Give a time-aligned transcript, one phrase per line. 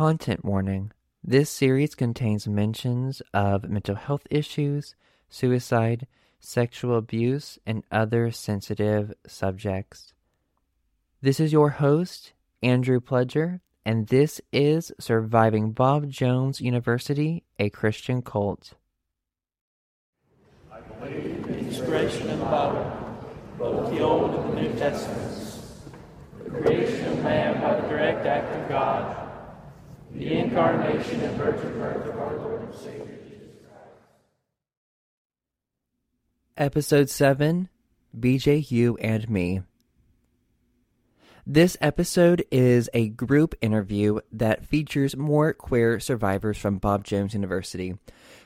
[0.00, 4.94] Content warning this series contains mentions of mental health issues,
[5.28, 6.06] suicide,
[6.40, 10.14] sexual abuse, and other sensitive subjects.
[11.20, 12.32] This is your host,
[12.62, 18.72] Andrew Pledger, and this is Surviving Bob Jones University, a Christian cult.
[20.72, 23.18] I believe in the inspiration of the Bible,
[23.58, 25.58] both the Old and the New Testaments,
[26.42, 29.29] the creation of man by the direct act of God,
[30.14, 33.96] the incarnation and virgin birth of our Lord and Savior Jesus Christ.
[36.56, 37.68] Episode 7
[38.18, 39.62] BJU and Me.
[41.46, 47.94] This episode is a group interview that features more queer survivors from Bob Jones University.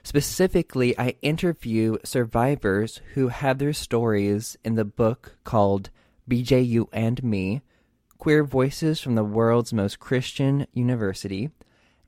[0.02, 5.91] Specifically, I interview survivors who have their stories in the book called
[6.29, 7.62] BJU and Me
[8.19, 11.51] Queer Voices from the World's Most Christian University.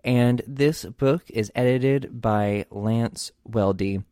[0.07, 4.05] And this book is edited by Lance Weldy.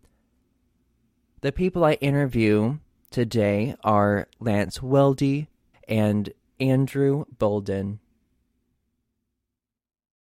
[1.40, 2.78] The people I interview
[3.12, 5.46] today are Lance Weldy
[5.86, 8.00] and Andrew Bolden.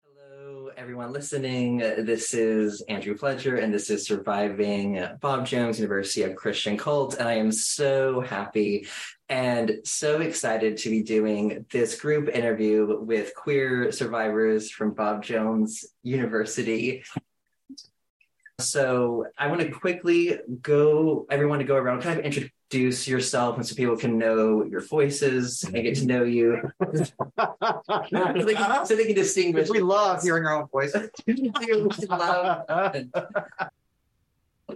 [0.04, 1.82] Hello, everyone listening.
[1.82, 7.14] Uh, this is Andrew Pledger, and this is Surviving Bob Jones University of Christian Cult.
[7.14, 8.86] And I am so happy
[9.28, 15.84] and so excited to be doing this group interview with queer survivors from Bob Jones
[16.03, 17.05] University.
[18.61, 23.67] So I want to quickly go, everyone to go around, kind of introduce yourself and
[23.67, 26.70] so people can know your voices and get to know you.
[26.95, 27.05] so,
[28.34, 29.70] they can, so they can distinguish.
[29.70, 31.11] We love hearing our own voices.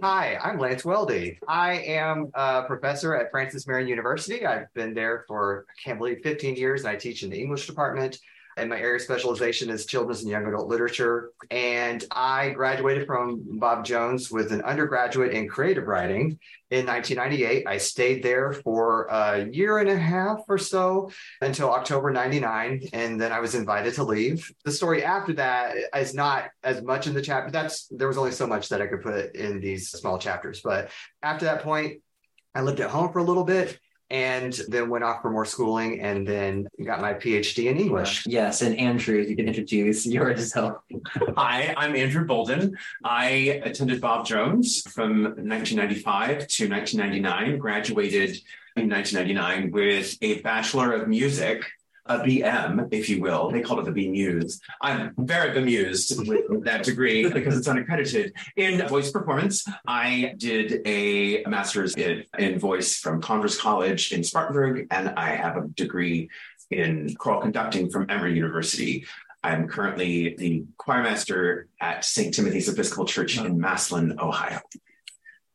[0.01, 1.39] Hi, I'm Lance Weldy.
[1.45, 4.45] I am a professor at Francis Marion University.
[4.45, 6.81] I've been there for, I can't believe, 15 years.
[6.81, 8.17] And I teach in the English department.
[8.59, 11.31] And my area of specialization is children's and young adult literature.
[11.49, 17.65] And I graduated from Bob Jones with an undergraduate in creative writing in 1998.
[17.65, 21.11] I stayed there for a year and a half or so
[21.41, 22.89] until October 99.
[22.93, 24.51] And then I was invited to leave.
[24.65, 27.51] The story after that is not as much in the chapter.
[27.51, 30.61] That's there was only so much that I could put in these small chapters.
[30.61, 30.89] But
[31.23, 32.01] after that point,
[32.53, 35.99] I lived at home for a little bit and then went off for more schooling
[36.01, 38.25] and then got my PhD in English.
[38.25, 40.77] Yes, and Andrew, you can introduce yourself.
[41.37, 42.77] Hi, I'm Andrew Bolden.
[43.03, 48.41] I attended Bob Jones from 1995 to 1999, graduated
[48.75, 51.65] in 1999 with a Bachelor of Music
[52.09, 53.51] a BM, if you will.
[53.51, 54.59] They call it the B Muse.
[54.81, 58.33] I'm very bemused with that degree because it's unaccredited.
[58.55, 64.87] In voice performance, I did a master's in, in voice from Converse College in Spartanburg,
[64.89, 66.29] and I have a degree
[66.71, 69.05] in choral conducting from Emory University.
[69.43, 72.33] I'm currently the choir master at St.
[72.33, 74.59] Timothy's Episcopal Church in Massillon, Ohio.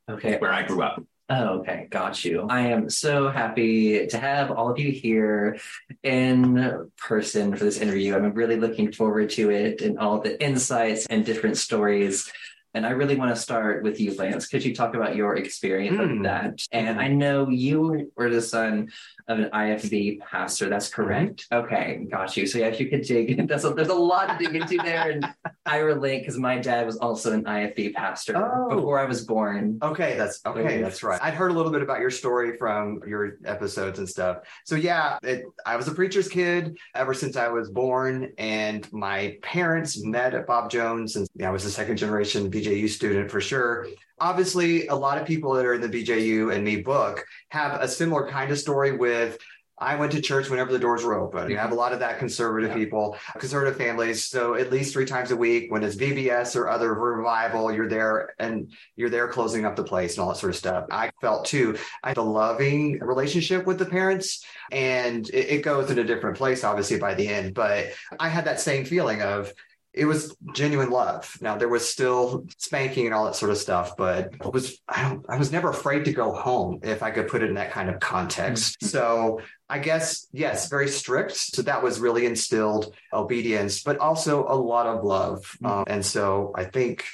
[0.08, 0.38] Okay.
[0.38, 1.02] Where I grew up.
[1.30, 1.86] Oh, okay.
[1.90, 2.46] Got you.
[2.50, 5.58] I am so happy to have all of you here
[6.02, 8.14] in person for this interview.
[8.14, 12.30] I'm really looking forward to it and all the insights and different stories.
[12.74, 14.48] And I really want to start with you, Lance.
[14.48, 16.16] Could you talk about your experience mm.
[16.16, 16.60] of that?
[16.72, 18.90] And I know you were the son
[19.28, 20.68] of an IFB pastor.
[20.68, 21.48] That's correct.
[21.50, 21.64] Mm-hmm.
[21.64, 22.46] Okay, got you.
[22.46, 25.10] So yeah, if you could dig, that's a, there's a lot to dig into there,
[25.10, 25.26] and
[25.64, 28.74] I relate because my dad was also an IFB pastor oh.
[28.74, 29.78] before I was born.
[29.82, 30.82] Okay, that's okay.
[30.82, 31.20] That's right.
[31.22, 34.38] I'd heard a little bit about your story from your episodes and stuff.
[34.64, 39.38] So yeah, it, I was a preacher's kid ever since I was born, and my
[39.42, 43.86] parents met at Bob Jones, and I was a second generation BJU student for sure
[44.20, 47.88] obviously a lot of people that are in the BJU and me book have a
[47.88, 49.38] similar kind of story with
[49.76, 51.50] I went to church whenever the doors were open.
[51.50, 52.76] You have a lot of that conservative yeah.
[52.76, 54.24] people, conservative families.
[54.24, 58.34] So at least three times a week, when it's VBS or other revival, you're there
[58.38, 60.86] and you're there closing up the place and all that sort of stuff.
[60.92, 65.90] I felt too, I had a loving relationship with the parents and it, it goes
[65.90, 67.88] in a different place, obviously by the end, but
[68.20, 69.52] I had that same feeling of,
[69.94, 71.38] it was genuine love.
[71.40, 75.08] Now there was still spanking and all that sort of stuff, but it was I
[75.08, 77.70] don't I was never afraid to go home if I could put it in that
[77.70, 78.80] kind of context.
[78.80, 78.88] Mm-hmm.
[78.88, 81.36] So I guess yes, very strict.
[81.36, 85.56] So that was really instilled obedience, but also a lot of love.
[85.62, 85.66] Mm-hmm.
[85.66, 87.04] Um, and so I think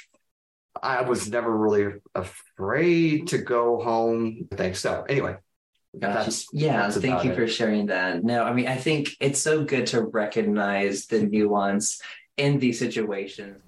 [0.81, 4.47] I was never really afraid to go home.
[4.51, 5.05] I think so.
[5.07, 5.35] Anyway,
[5.97, 6.31] Gotcha.
[6.53, 7.35] yeah, that's thank you it.
[7.35, 8.23] for sharing that.
[8.23, 12.01] No, I mean, I think it's so good to recognize the nuance
[12.41, 13.61] in these situations?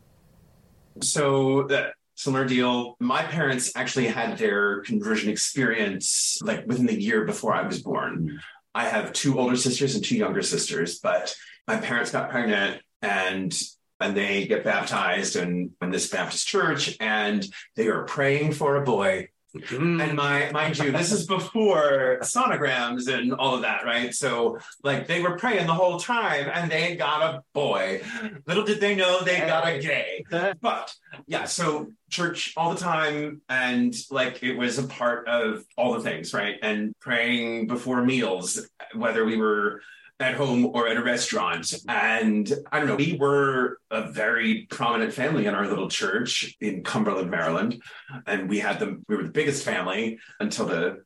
[1.02, 2.96] So that similar deal.
[3.00, 8.20] My parents actually had their conversion experience like within the year before I was born.
[8.20, 8.38] Mm-hmm.
[8.75, 11.36] I have two older sisters and two younger sisters, but
[11.68, 13.54] my parents got pregnant and
[14.00, 18.84] and they get baptized in, in this Baptist church and they are praying for a
[18.84, 19.30] boy.
[19.54, 20.16] And mm-hmm.
[20.16, 24.14] my mind you, this is before sonograms and all of that, right?
[24.14, 28.02] So like they were praying the whole time and they got a boy.
[28.48, 30.26] Little did they know they got a gay.
[30.60, 30.96] But
[31.28, 36.02] yeah, so church all the time and like it was a part of all the
[36.02, 36.56] things, right?
[36.64, 39.82] And praying before meals, whether we were
[40.24, 41.74] at home or at a restaurant.
[41.88, 46.84] And I don't know, we were a very prominent family in our little church in
[46.84, 47.81] Cumberland, Maryland.
[48.25, 51.04] And we had them, we were the biggest family until the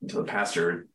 [0.00, 0.86] until the pastor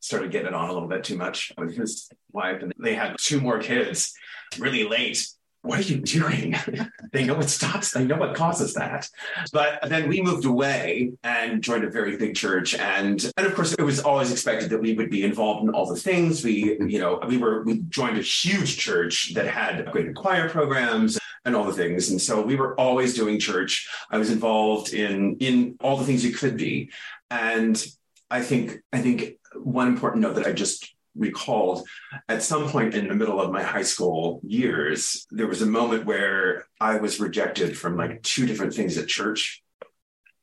[0.00, 2.62] started getting it on a little bit too much with his wife.
[2.62, 4.12] And they had two more kids
[4.58, 5.26] really late
[5.62, 6.56] what are you doing?
[7.12, 9.08] they know what stops, they know what causes that.
[9.52, 12.74] But then we moved away and joined a very big church.
[12.74, 15.86] And and of course it was always expected that we would be involved in all
[15.86, 16.42] the things.
[16.42, 21.18] We, you know, we were we joined a huge church that had upgraded choir programs
[21.44, 22.10] and all the things.
[22.10, 23.88] And so we were always doing church.
[24.10, 26.90] I was involved in in all the things you could be.
[27.30, 27.82] And
[28.30, 31.86] I think I think one important note that I just recalled
[32.28, 36.06] at some point in the middle of my high school years, there was a moment
[36.06, 39.62] where I was rejected from like two different things at church.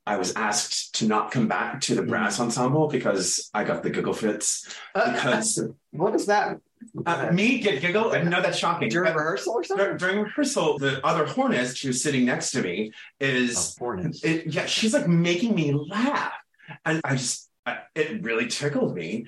[0.06, 2.42] I was asked to not come back to the brass mm.
[2.44, 4.74] ensemble because I got the giggle fits.
[4.96, 5.62] Uh, uh, because
[5.92, 6.58] what is that?
[7.06, 8.90] uh, me get giggle, know that's shocking.
[8.90, 9.98] During But rehearsal or something?
[9.98, 14.24] during rehearsal, the other hornist who's sitting next to me is Oh, hornets.
[14.24, 16.34] it, yeah, she's like making me laugh.
[16.86, 19.25] And I just, I, it really tickled me.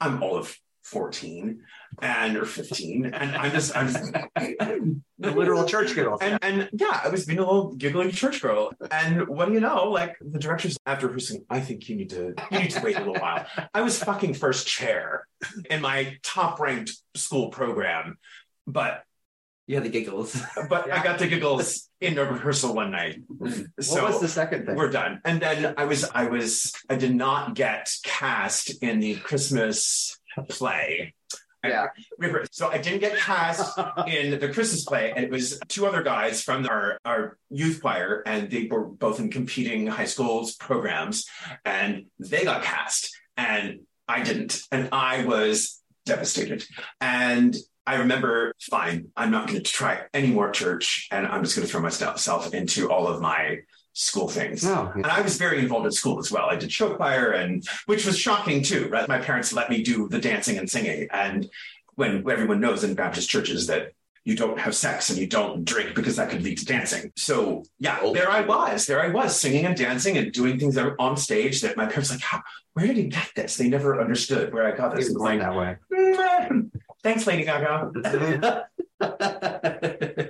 [0.00, 1.62] I'm all of 14
[2.02, 3.06] and or 15.
[3.06, 4.12] And I'm just, I'm just,
[5.22, 6.16] The literal church girl.
[6.20, 8.72] and, and yeah, I was being a little giggling church girl.
[8.90, 9.90] And what do you know?
[9.90, 13.00] Like the directors after rehearsing, I think you need to, you need to wait a
[13.00, 13.44] little while.
[13.74, 15.26] I was fucking first chair
[15.68, 18.18] in my top ranked school program.
[18.66, 19.04] But
[19.66, 20.40] yeah the giggles.
[20.68, 23.20] but I got the giggles in a rehearsal one night.
[23.28, 24.74] what So was the second thing?
[24.74, 25.20] we're done.
[25.24, 31.14] And then I was, I was, I did not get cast in the Christmas play.
[31.62, 31.88] Yeah.
[32.50, 36.42] So I didn't get cast in the Christmas play, and it was two other guys
[36.42, 41.26] from our, our youth choir, and they were both in competing high schools programs,
[41.64, 44.62] and they got cast, and I didn't.
[44.72, 46.64] And I was devastated.
[47.00, 51.56] And I remember, fine, I'm not going to try any more church, and I'm just
[51.56, 53.58] going to throw myself into all of my
[53.92, 54.64] school things.
[54.64, 54.90] No.
[54.94, 56.46] And I was very involved in school as well.
[56.50, 58.88] I did show choir, and which was shocking too.
[58.88, 61.48] Right, my parents let me do the dancing and singing, and
[61.96, 63.92] when everyone knows in Baptist churches that
[64.24, 67.10] you don't have sex and you don't drink because that could lead to dancing.
[67.16, 70.94] So yeah, there I was, there I was singing and dancing and doing things that
[70.98, 72.22] on stage that my parents like,
[72.74, 73.56] where did you get this?
[73.56, 75.06] They never understood where I got this.
[75.08, 76.48] He It was was going like, that way.
[76.50, 76.70] "Mm,
[77.02, 78.66] thanks, Lady Gaga.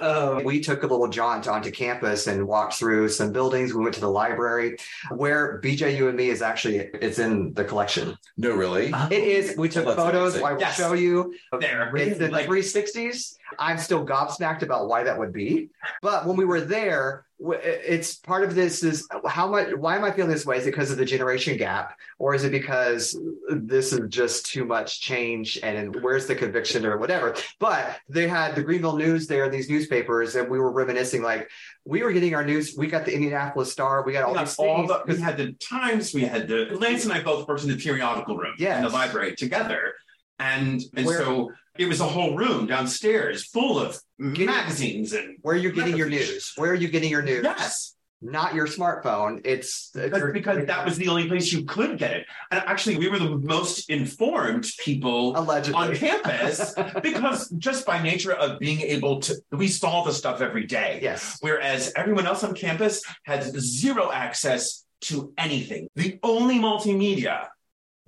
[0.00, 3.74] oh, we took a little jaunt onto campus and walked through some buildings.
[3.74, 4.76] We went to the library
[5.14, 8.16] where BJU and me is actually it's in the collection.
[8.36, 8.92] No, really?
[9.10, 9.56] It is.
[9.56, 10.36] We took that's photos.
[10.40, 10.76] I will Yes.
[10.76, 11.34] show you.
[11.60, 11.94] There.
[11.96, 13.36] It's in the Like- 360s.
[13.58, 15.70] I'm still gobsmacked about why that would be.
[16.02, 20.10] But when we were there, it's part of this is how much, why am I
[20.10, 20.56] feeling this way?
[20.58, 21.96] Is it because of the generation gap?
[22.18, 23.16] Or is it because
[23.48, 27.36] this is just too much change and where's the conviction or whatever?
[27.60, 31.48] But they had the Greenville News there, these newspapers, and we were reminiscing like
[31.84, 32.74] we were getting our news.
[32.76, 34.02] We got the Indianapolis Star.
[34.04, 34.88] We got all We, these all things.
[35.06, 37.76] the, we had the Times, we had the Lance and I both worked in the
[37.76, 39.94] periodical room in the library together.
[40.40, 45.36] And and Where- so it was a whole room downstairs full of Getting- magazines and
[45.42, 46.52] where are you getting your news?
[46.56, 47.44] Where are you getting your news?
[47.44, 47.94] yes.
[48.20, 49.42] Not your smartphone.
[49.44, 52.26] It's That's because that was the only place you could get it.
[52.50, 58.32] And actually we were the most informed people allegedly on campus because just by nature
[58.32, 60.98] of being able to we saw the stuff every day.
[61.00, 61.38] Yes.
[61.40, 65.88] Whereas everyone else on campus had zero access to anything.
[65.94, 67.46] The only multimedia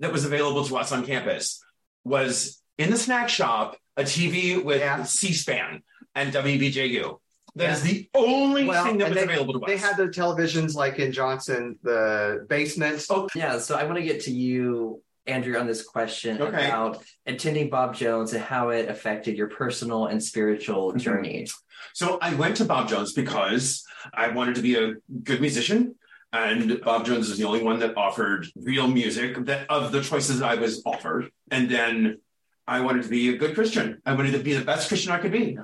[0.01, 1.63] that was available to us on campus
[2.03, 5.03] was in the snack shop, a TV with Yeah.
[5.03, 5.83] C SPAN
[6.15, 7.19] and WBJU.
[7.55, 7.91] That is Yeah.
[7.93, 9.67] the only Well, thing that was they- available to us.
[9.69, 13.05] They had the televisions like in Johnson, the basement.
[13.09, 13.59] Oh, yeah.
[13.59, 16.65] So I want to get to you, Andrew, on this question Okay.
[16.67, 20.97] about attending Bob Jones and how it affected your personal and spiritual Mhm.
[20.99, 21.47] journey.
[21.93, 23.83] So I went to Bob Jones because
[24.13, 25.95] I wanted to be a good musician.
[26.33, 30.41] And Bob Jones is the only one that offered real music that of the choices
[30.41, 31.29] I was offered.
[31.51, 32.19] And then
[32.67, 34.01] I wanted to be a good Christian.
[34.05, 35.57] I wanted to be the best Christian I could be.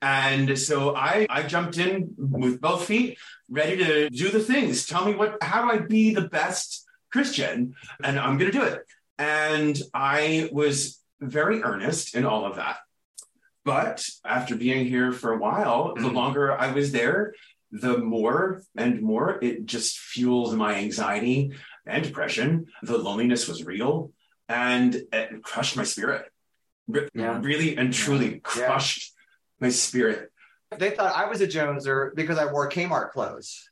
[0.00, 3.18] And so I, I jumped in with both feet,
[3.50, 4.86] ready to do the things.
[4.86, 7.74] Tell me what, how do I be the best Christian?
[8.04, 8.80] And I'm going to do it.
[9.18, 12.78] And I was very earnest in all of that.
[13.64, 16.14] but after being here for a while, the Mhm.
[16.14, 17.32] longer I was there,
[17.70, 21.52] the more and more it just fueled my anxiety
[21.86, 22.66] and depression.
[22.82, 24.10] The loneliness was real
[24.48, 26.31] and it crushed my spirit.
[26.92, 27.38] Re- Yeah.
[27.42, 29.12] Really and truly crushed
[29.60, 30.30] my spirit.
[30.76, 33.68] They thought I was a Joneser because I wore Kmart clothes.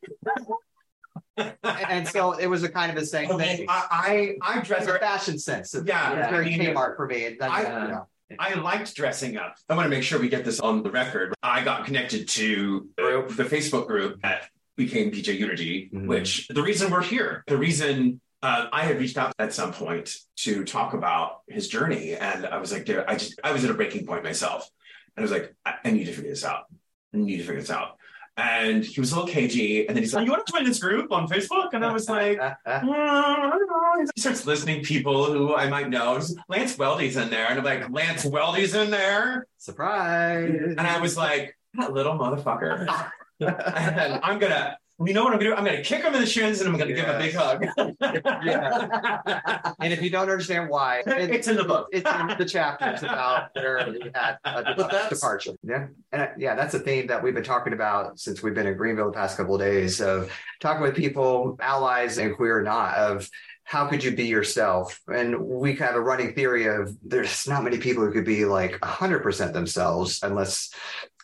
[1.63, 3.67] and, so it was a kind of a same thing.
[3.69, 5.75] I, I, I dress a fashion sense.
[5.75, 7.37] It's Yeah, it's very I mean, Kmart for me.
[7.39, 8.07] That's, I- you know.
[8.39, 9.57] I liked dressing up.
[9.69, 11.35] I want to make sure we get this on the record.
[11.43, 14.43] I got connected to the Facebook group that
[14.77, 16.07] became BJUnity, Mhm.
[16.07, 20.15] which the reason we're here, the reason uh, I had reached out at some point
[20.37, 23.71] to talk about his journey, and I was like, dude, I just I was at
[23.71, 24.69] a breaking point myself,
[25.17, 26.65] and I was like, I, I need to figure this out.
[27.15, 27.97] I need to figure this out.
[28.37, 30.79] And he was a little cagey, and then he's like, "You want to join this
[30.79, 34.07] group on Facebook?" And I was like, "Mm, I don't know.
[34.15, 36.19] He starts listening to people who I might know.
[36.49, 40.49] Lance Weldy's in there, and I'm like, Lance Weldy's in there, surprise.
[40.55, 42.89] and I was like, that little motherfucker.
[43.41, 45.57] and I'm gonna, you know what I'm gonna do?
[45.57, 47.65] I'm gonna kick him in the shins, and I'm gonna give him a big hug.
[48.45, 49.73] Yeah.
[49.81, 51.89] and if you don't understand why, it- it's in the book.
[51.93, 54.11] it's in the chapters about he
[54.45, 55.53] a departure.
[55.63, 55.87] Yeah.
[56.13, 58.77] And uh, yeah, that's a theme that we've been talking about since we've been in
[58.77, 60.31] Greenville the past couple of days of
[60.61, 63.29] talking with people, allies and queer or not, of
[63.71, 65.01] how could you be yourself?
[65.07, 68.73] And we have a running theory of there's not many people who could be like
[68.81, 70.75] 100% themselves unless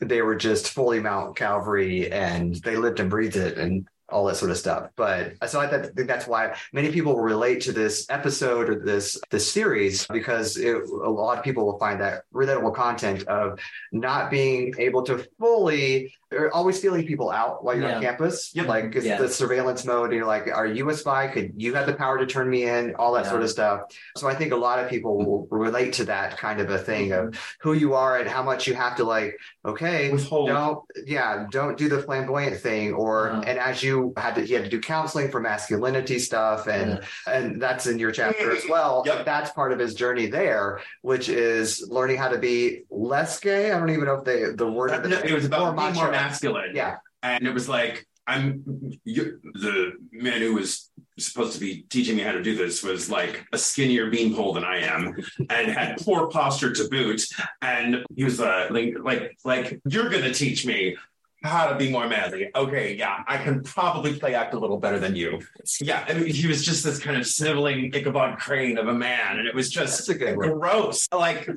[0.00, 4.36] they were just fully Mount Calvary and they lived and breathed it and all that
[4.36, 4.90] sort of stuff.
[4.94, 9.20] But so I think that's why many people will relate to this episode or this
[9.30, 13.58] this series because it, a lot of people will find that relatable content of
[13.90, 18.50] not being able to fully or always feeling people out while you're on campus.
[18.54, 18.66] Yep.
[18.66, 19.18] Like it's Yeah.
[19.18, 20.10] the surveillance mode.
[20.10, 21.28] And you're like, are you a spy?
[21.28, 22.94] Could you have the power to turn me in?
[22.96, 23.30] All that Yeah.
[23.30, 23.80] sort of stuff.
[24.16, 27.12] So I think a lot of people will relate to that kind of a thing
[27.12, 30.48] of who you are and how much you have to like, okay, Withhold.
[30.48, 32.92] don't yeah, don't do the flamboyant thing.
[32.94, 33.42] Or Uh-huh.
[33.46, 37.60] and as you had to you had to do counseling for masculinity stuff and and
[37.60, 39.02] that's in your chapter as well.
[39.06, 39.24] Yep.
[39.24, 43.72] That's part of his journey there, which is learning how to be less gay.
[43.72, 46.10] I don't even know if they the word Uh, no, it was about being more
[46.10, 46.25] macho.
[46.28, 46.72] Masculine.
[46.74, 46.96] Yeah.
[47.22, 48.64] And it was like, I'm
[49.04, 53.08] you, the man who was supposed to be teaching me how to do this was
[53.08, 55.14] like a skinnier beanpole than I am
[55.48, 57.22] and had poor posture to boot.
[57.62, 60.96] And he was uh, like, like, like, you're going to teach me
[61.44, 62.50] how to be more manly.
[62.54, 62.96] Okay.
[62.96, 63.22] Yeah.
[63.28, 65.40] I can probably play act a little better than you.
[65.80, 66.04] Yeah.
[66.08, 69.38] I mean, he was just this kind of sniveling Ichabod Crane of a man.
[69.38, 70.50] And it was just a good one.
[70.50, 71.06] gross.
[71.12, 71.48] Like,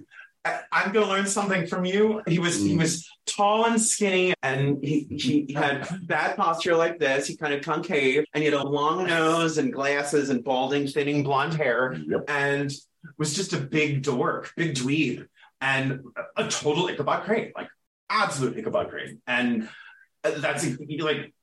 [0.45, 2.21] I'm going to learn something from you.
[2.27, 2.79] He was he mm.
[2.79, 7.27] was tall and skinny, and he he had bad posture like this.
[7.27, 11.23] He kind of concave, and he had a long nose and glasses and balding, thinning
[11.23, 12.71] blonde hair, and
[13.17, 15.27] was just a big dork, big dweeb,
[15.59, 16.01] and
[16.37, 17.67] a total Ichabod Crane, like
[18.09, 19.21] absolute Ichabod Crane.
[19.27, 19.67] And
[20.23, 21.33] uh, that's like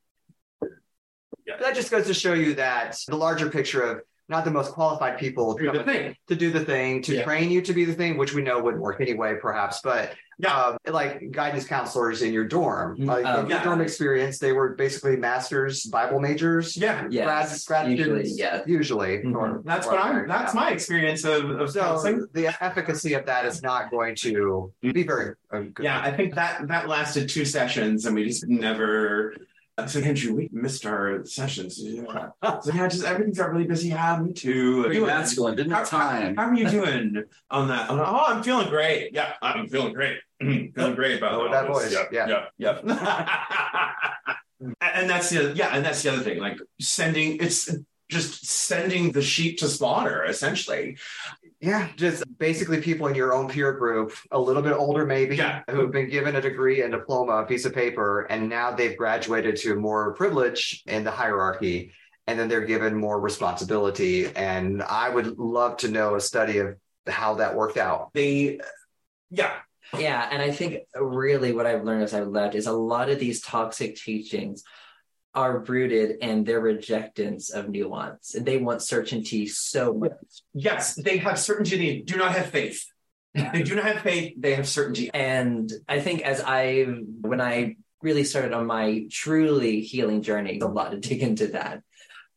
[1.60, 5.18] That just goes to show you that the larger picture of not the most qualified
[5.18, 6.16] people do the thing.
[6.26, 7.24] to do the thing, to Yeah.
[7.24, 9.80] train you to be the thing, which we know wouldn't work anyway, perhaps.
[9.82, 10.54] But Yeah.
[10.54, 13.06] um, like guidance counselors in your dorm, Mhm.
[13.06, 13.40] like Oh.
[13.40, 13.64] in your Yeah.
[13.64, 18.62] dorm experience, they were basically masters, Bible majors, Yeah, Yes, grad, grad usually, students, yeah.
[18.66, 19.18] usually.
[19.22, 19.34] Mhm.
[19.36, 20.26] or- that's or- what I'm.
[20.28, 20.60] That's yeah.
[20.60, 22.26] my experience of, of So counseling.
[22.34, 25.84] the efficacy of that is not going to be very uh, good.
[25.84, 29.34] Yeah, I think that that lasted two sessions, and we just never.
[29.78, 31.78] I said, Andrew, we missed our sessions.
[31.82, 32.30] Yeah.
[32.62, 33.88] So yeah, just everything's got really busy.
[33.88, 34.80] Yeah, me too.
[34.82, 36.34] Pretty Doing- masculine, didn't How, have time.
[36.36, 37.90] how are you doing on that?
[37.90, 39.10] I'm like, oh, I'm feeling great.
[39.12, 40.18] Yeah, I'm feeling great.
[40.40, 41.76] feeling great about Oh, that this.
[41.76, 41.92] voice.
[41.92, 42.26] Yep, Yeah.
[42.26, 42.80] yep, yep.
[44.80, 46.38] and that's the yeah, and that's the other thing.
[46.38, 47.68] Like sending, it's
[48.08, 50.96] just sending the sheep to slaughter, essentially.
[51.60, 55.62] Yeah, just basically people in your own peer group, a little bit older maybe, Yeah.
[55.70, 58.96] who have been given a degree and diploma, a piece of paper, and now they've
[58.96, 61.92] graduated to more privilege in the hierarchy,
[62.26, 64.26] and then they're given more responsibility.
[64.36, 68.10] And I would love to know a study of how that worked out.
[68.12, 68.60] They,
[69.30, 69.54] yeah,
[69.96, 73.18] Yeah, and I think really what I've learned as I've left is a lot of
[73.18, 74.62] these toxic teachings
[75.36, 78.34] are rooted in their rejectance of nuance.
[78.34, 80.12] And they want certainty so much.
[80.54, 81.76] yes, they have certainty.
[81.76, 82.84] They do not have faith.
[83.34, 84.32] They do not have faith.
[84.38, 85.10] They have certainty.
[85.12, 86.86] And I think as I,
[87.20, 91.82] when I really started on my truly healing journey, a lot to dig into that.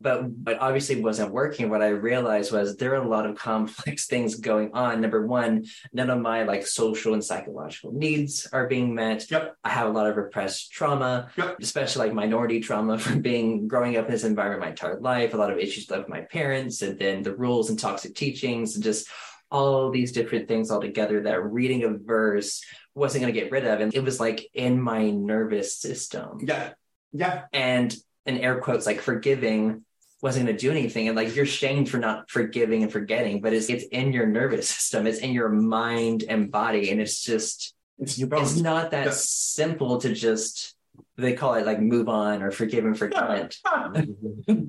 [0.02, 1.70] But but obviously wasn't working.
[1.70, 5.02] What I realized was there are a lot of complex things going on.
[5.02, 9.30] Number one, none of my like social and psychological needs are being met.
[9.30, 9.56] Yep.
[9.64, 11.58] I have a lot of repressed trauma, Yep.
[11.60, 15.38] especially like minority trauma from being growing up in this environment my entire life, a
[15.38, 19.10] lot of issues with my parents, and then the rules and toxic teachings, and just
[19.52, 22.64] all these different things all together that reading a verse
[22.96, 23.82] wasn't going to get rid of.
[23.82, 26.40] And it was like in my nervous system.
[26.46, 26.72] Yeah.
[27.12, 27.46] Yeah.
[27.52, 29.84] And in air quotes, like forgiving
[30.22, 31.08] wasn't going to do anything.
[31.08, 34.70] And like you're shamed for not forgiving and forgetting, but it's, it's in your nervous
[34.70, 36.92] system, it's in your mind and body.
[36.92, 39.14] And it's just, It's your it's not that Yeah.
[39.14, 40.76] simple to just,
[41.16, 43.58] they call it like move on or forgive and forget.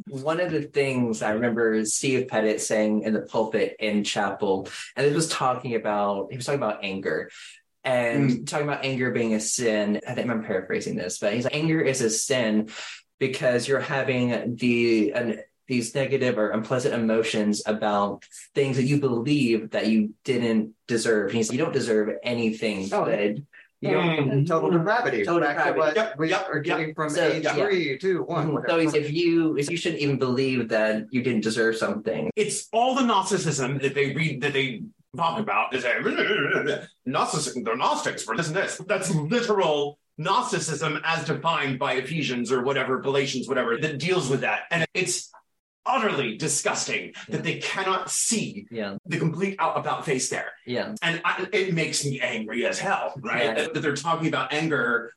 [0.09, 5.07] One of the things I remember Steve Pettit saying in the pulpit in chapel, and
[5.07, 7.30] it was talking about, he was talking about anger
[7.83, 8.47] and mm.
[8.47, 10.00] talking about anger being a sin.
[10.07, 12.69] I think I'm paraphrasing this, but he's like, anger is a sin
[13.21, 18.25] because you're having the, an, these negative or unpleasant emotions about
[18.57, 21.31] things that you believe that you didn't deserve.
[21.31, 23.05] He's like, you don't deserve anything Oh.
[23.05, 23.47] good.
[23.83, 24.31] You don't, mm-hmm.
[24.31, 25.25] And total depravity.
[25.25, 25.79] Total Back to depravity.
[25.81, 27.55] what Yep, we yep, are getting from So, age yeah.
[27.55, 28.49] three, two, one.
[28.49, 28.57] Mm-hmm.
[28.57, 28.81] so whatever.
[28.83, 32.31] he's, if you if you shouldn't even believe that you didn't deserve something.
[32.37, 34.83] it's all the Gnosticism that they read that they
[35.17, 38.77] talk about is a Gnosticism, they're Gnostics for this and this.
[38.87, 44.62] That's literal Gnosticism as defined by Ephesians or whatever, Galatians, whatever, that deals with that.
[44.71, 45.31] And it's
[45.87, 50.53] utterly disgusting that they cannot see Yeah, the complete out about face there.
[50.67, 53.45] yeah, And I, it makes me angry as hell, right?
[53.45, 53.55] Yeah.
[53.55, 55.12] That, that they're talking about anger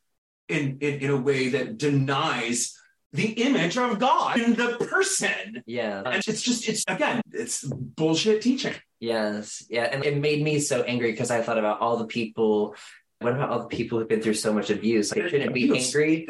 [0.47, 2.77] in, in, in a way that denies
[3.11, 5.61] the image of God in the person.
[5.65, 6.01] yeah.
[6.05, 8.73] And it's just, it's again, it's bullshit teaching.
[8.99, 12.75] Yes, yeah, and it made me so angry because I thought about all the people.
[13.23, 15.15] What about all the people who've been through so much abuse?
[15.15, 16.27] Like, shouldn't be angry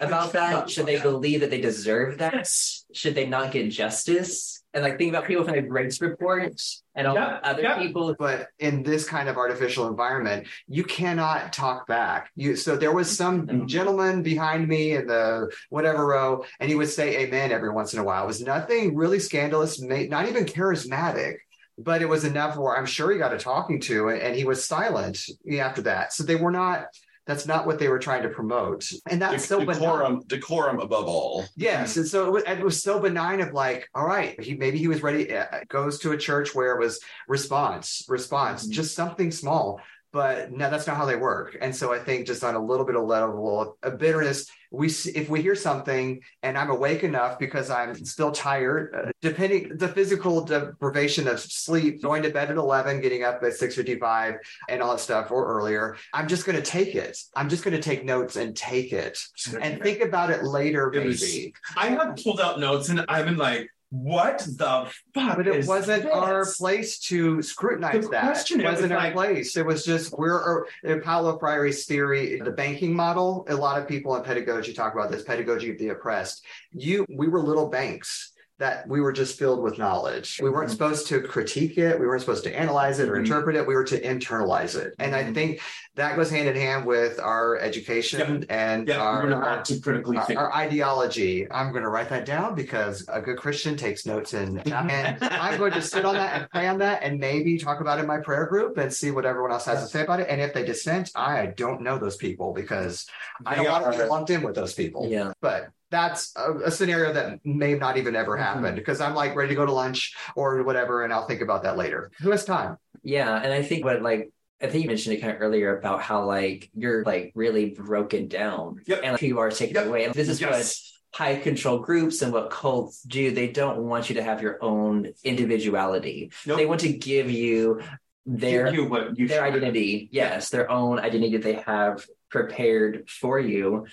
[0.00, 0.68] about that.
[0.70, 2.34] Should they believe that they deserve that?
[2.34, 2.84] Yes.
[2.92, 4.62] Should they not get justice?
[4.74, 6.52] And like think about people from the Grace Report
[6.94, 7.78] and all Yeah, other yeah.
[7.78, 8.14] people.
[8.18, 12.28] but in this kind of artificial environment, you cannot talk back.
[12.36, 16.90] You so there was some gentleman behind me in the whatever row, and he would
[16.90, 18.24] say amen every once in a while.
[18.24, 21.36] It was nothing really scandalous, not even charismatic.
[21.78, 24.64] But it was enough where I'm sure he got a talking to, and he was
[24.64, 25.26] silent
[25.60, 26.12] after that.
[26.12, 26.86] So they were not.
[27.26, 29.74] That's not what they were trying to promote, and that's so benign.
[29.80, 31.44] decorum, decorum above all.
[31.56, 34.78] Yes, and so it was, it was so benign of like, all right, he maybe
[34.78, 35.36] he was ready.
[35.36, 38.70] Uh, goes to a church where it was response, response, Mhm.
[38.70, 39.80] just something small.
[40.12, 41.58] But no, that's not how they work.
[41.60, 45.28] And so I think just on a little bit of level of bitterness, we if
[45.28, 50.44] we hear something and I'm awake enough because I'm still tired, uh, depending the physical
[50.44, 54.36] deprivation of sleep, going to bed at 11, getting up at 6:55,
[54.68, 57.18] and all that stuff or earlier, I'm just going to take it.
[57.34, 59.18] I'm just going to take notes and take it
[59.60, 61.54] and think about it later, It was- maybe.
[61.76, 63.70] I have pulled out notes and I've been like,
[64.02, 65.36] what the fuck?
[65.36, 66.12] But it wasn't this?
[66.12, 68.24] our place to scrutinize The that.
[68.24, 69.56] question, It it wasn't was our like- place.
[69.56, 73.46] It was just we're uh, Paulo Freire's theory, the banking model.
[73.48, 76.44] A lot of people in pedagogy talk about this pedagogy of the oppressed.
[76.72, 80.40] You, we were little banks that we were just filled with knowledge.
[80.42, 80.72] We weren't Mhm.
[80.72, 82.00] supposed to critique it.
[82.00, 83.66] We weren't supposed to analyze it or interpret it.
[83.66, 84.94] We were to internalize it.
[84.98, 85.34] And I Mhm.
[85.34, 85.60] think
[85.94, 90.16] that goes hand in hand with our education and Yeah, our, we're not to critically
[90.16, 90.38] our, think.
[90.38, 91.46] our ideology.
[91.50, 95.58] I'm going to write that down because a good Christian takes notes and, and I'm
[95.58, 98.06] going to sit on that and pray on that and maybe talk about it in
[98.06, 100.28] my prayer group and see what everyone else has to say about it.
[100.30, 103.06] And if they dissent, I don't know those people because
[103.44, 105.06] I don't want to be lumped in with those people.
[105.08, 108.42] Yeah, But that's a, a scenario that may not even ever mm-hmm.
[108.42, 111.62] happen because I'm like ready to go to lunch or whatever, and I'll think about
[111.64, 112.10] that later.
[112.20, 112.76] Who has time?
[113.02, 114.30] yeah, and I think what like.
[114.58, 118.26] I think you mentioned it kind of earlier about how like you're like really broken
[118.26, 119.00] down Yep.
[119.02, 119.86] and like, who you are taken Yep.
[119.86, 120.04] away.
[120.06, 120.74] And this is what
[121.12, 123.32] high control groups and what cults do.
[123.32, 126.32] They don't want you to have your own individuality.
[126.46, 126.56] Nope.
[126.56, 127.82] They want to give you
[128.24, 130.08] their Give you their identity.
[130.10, 133.86] Yes, their own identity that they have prepared for you.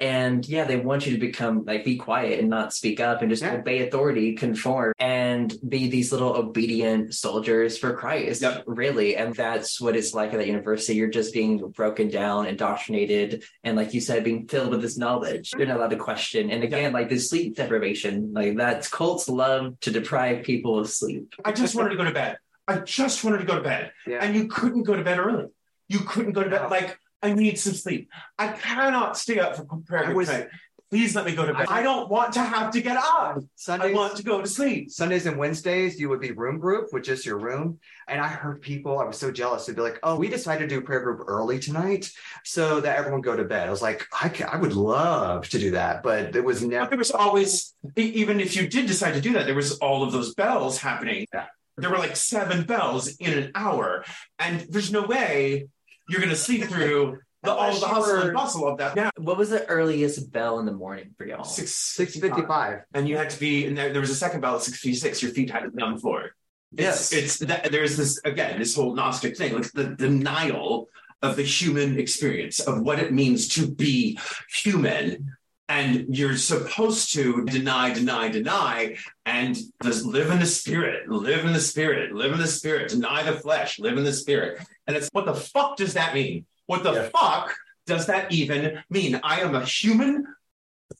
[0.00, 3.30] And yeah, they want you to become like be quiet and not speak up and
[3.30, 3.54] just Yeah.
[3.54, 8.42] obey authority, conform, and be these little obedient soldiers for Christ.
[8.42, 8.64] Yep.
[8.66, 9.16] Really.
[9.16, 10.94] And that's what it's like at that university.
[10.94, 15.52] You're just being broken down, indoctrinated, and like you said, being filled with this knowledge.
[15.56, 16.50] You're not allowed to question.
[16.50, 21.34] And again, like the sleep deprivation, like that's cults love to deprive people of sleep.
[21.44, 22.38] I just wanted to go to bed.
[22.68, 23.92] I just wanted to go to bed.
[24.06, 24.18] Yeah.
[24.22, 25.46] And you couldn't go to bed early.
[25.88, 26.68] You couldn't go to bed.
[26.70, 28.10] Like, I need some sleep.
[28.38, 30.48] I cannot stay up for prayer was- tonight.
[30.88, 31.66] Please let me go to bed.
[31.68, 33.42] I- I, don't want to have to get up.
[33.68, 34.88] I want to go to sleep.
[34.92, 37.80] Sundays and Wednesdays, you would be room group with just your room.
[38.06, 39.66] And I heard people, I was so jealous.
[39.66, 42.08] They'd be like, oh, we decided to do prayer group early tonight
[42.44, 43.66] so that everyone go to bed.
[43.66, 46.68] I was like, I, ca- I would love to do that, but it was But
[46.70, 46.88] never.
[46.90, 50.12] there was always, even if you did decide to do that, there was all of
[50.12, 51.26] those bells happening.
[51.34, 51.46] Yeah.
[51.78, 54.04] There were like seven bells in an hour.
[54.38, 55.66] And there's no way
[56.08, 58.96] you're going to sleep through the, all the hustle were- and bustle of that.
[58.96, 59.10] Yeah.
[59.18, 61.44] What was the earliest bell in the morning for y'all?
[61.44, 62.80] Six, 655.
[62.94, 65.32] and you had to be and there, there was a second bell at 656 your
[65.32, 66.30] feet had to be on the floor
[66.72, 67.12] Yes.
[67.12, 70.88] it's, it's that there's this again this whole gnostic thing like the denial
[71.22, 74.18] of the human experience, of what it means to be
[74.62, 75.32] human.
[75.68, 81.52] And you're supposed to deny, deny, deny, and just live in the spirit, live in
[81.52, 84.60] the spirit, live in the spirit, deny the flesh, live in the spirit.
[84.86, 86.46] And it's what the fuck does that mean?
[86.66, 87.08] What the Yeah.
[87.08, 89.18] fuck does that even mean?
[89.24, 90.26] I am a human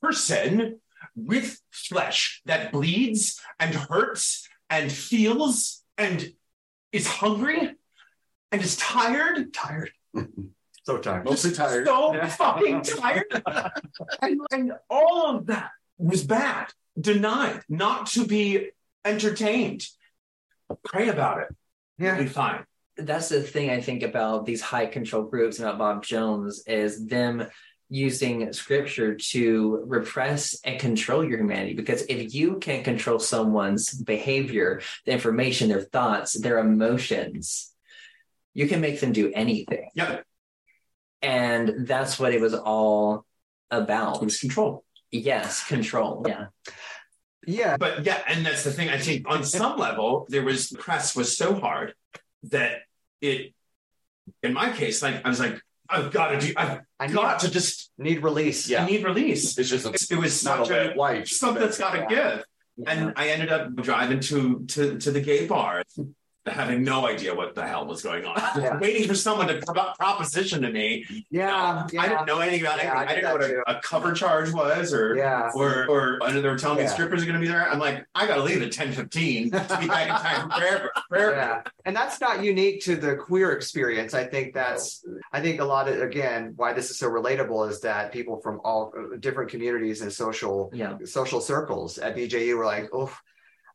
[0.03, 0.81] person
[1.15, 6.33] with flesh that bleeds and hurts and feels and
[6.91, 7.71] is hungry
[8.51, 9.93] and is tired, tired,
[10.87, 11.25] So tired.
[11.25, 11.87] Mostly tired.
[11.87, 12.29] so Yeah.
[12.29, 13.43] fucking tired.
[14.23, 16.69] and, and all of that was bad,
[16.99, 18.71] denied, not to be
[19.05, 19.85] entertained.
[20.85, 21.49] Pray about it.
[21.99, 22.19] You'll Yeah.
[22.19, 22.65] be fine.
[22.99, 27.05] that's the thing I think about these high control groups and about Bob Jones is
[27.07, 27.47] them
[27.91, 31.75] using scripture to repress and control your humanity.
[31.75, 37.71] Because if you can control someone's behavior, the information, their thoughts, their emotions,
[38.55, 39.91] you can make them do anything.
[39.95, 40.25] Yep.
[41.23, 43.25] And that's what it was all
[43.71, 44.23] about.
[44.23, 44.85] It was control.
[45.11, 46.25] Yes, control.
[46.27, 46.47] Yeah.
[47.47, 47.77] Yeah.
[47.79, 48.89] But yeah, and that's the thing.
[48.89, 51.95] I think on some level, there was press was so hard
[52.45, 52.81] that
[53.21, 53.55] it,
[54.43, 57.41] in my case, like I was like, I've got to do, I've I need, got
[57.41, 58.69] to just, need release.
[58.69, 58.83] Yeah.
[58.83, 59.57] I need release.
[59.57, 61.29] It's just a, It was not such a way a life.
[61.29, 62.45] something that's got to give.
[62.87, 65.83] And I ended up driving to to to the gay bar,
[66.47, 68.79] having no idea what the hell was going on, Yeah.
[68.81, 71.05] waiting for someone to pro- proposition to me.
[71.31, 71.87] Yeah.
[71.93, 72.01] yeah.
[72.03, 72.99] I didn't know anything about Yeah, anything.
[72.99, 75.51] I I, did didn't know what a, a cover charge was, or Yeah.
[75.55, 77.69] or or they were telling me strippers are going to be there.
[77.69, 80.57] I'm like, I got to leave at ten fifteen to be back in time for
[80.59, 80.91] prayer.
[81.11, 81.31] prayer.
[81.33, 85.65] yeah and that's not unique to the queer experience i think that's i think a
[85.65, 89.51] lot of again why this is so relatable is that people from all uh, different
[89.51, 90.97] communities and social Yeah.
[91.05, 93.13] social circles at bju were like oh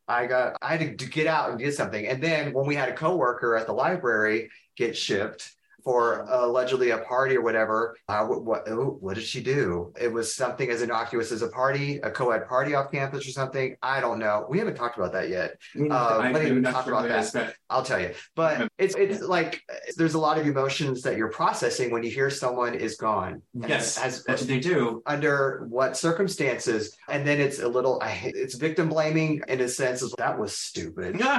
[0.07, 2.07] i got i had to get out and get something.
[2.07, 5.51] And then when we had a coworker at the library get shipped
[5.83, 7.95] for allegedly a party or whatever.
[8.07, 9.93] Uh, what what, oh, what did she do?
[9.99, 13.75] It was something as innocuous as a party, a co-ed party off campus or something.
[13.81, 14.45] I don't know.
[14.49, 15.57] We haven't talked about that yet.
[15.79, 17.33] Uh, I let me do talk not about about that.
[17.33, 17.55] that.
[17.69, 18.11] I'll tell you.
[18.35, 19.61] But it's it's like
[19.97, 23.41] there's a lot of emotions that you're processing when you hear someone is gone.
[23.53, 25.01] And Yes, has, that's what they do.
[25.05, 27.99] under what circumstances, and then it's a little.
[28.01, 30.01] I it's victim blaming in a sense.
[30.01, 31.21] Of, that was stupid.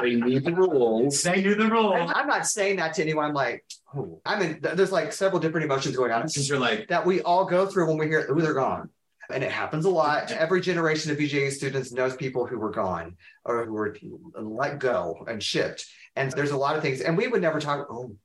[0.00, 1.22] They need the rules.
[1.22, 2.12] they knew the rules.
[2.14, 3.27] I'm not saying that to anyone.
[3.28, 3.64] I'm like,
[3.94, 7.04] oh, I mean, th- there's like several different emotions going on Because you're like, that
[7.04, 8.90] we all go through when we hear, oh, they're gone.
[9.30, 10.30] And it happens a lot.
[10.32, 13.94] Every generation of BJU students knows people who were gone or who were
[14.34, 15.84] let go and shipped.
[16.16, 17.02] And there's a lot of things.
[17.02, 18.16] And we would never talk, oh,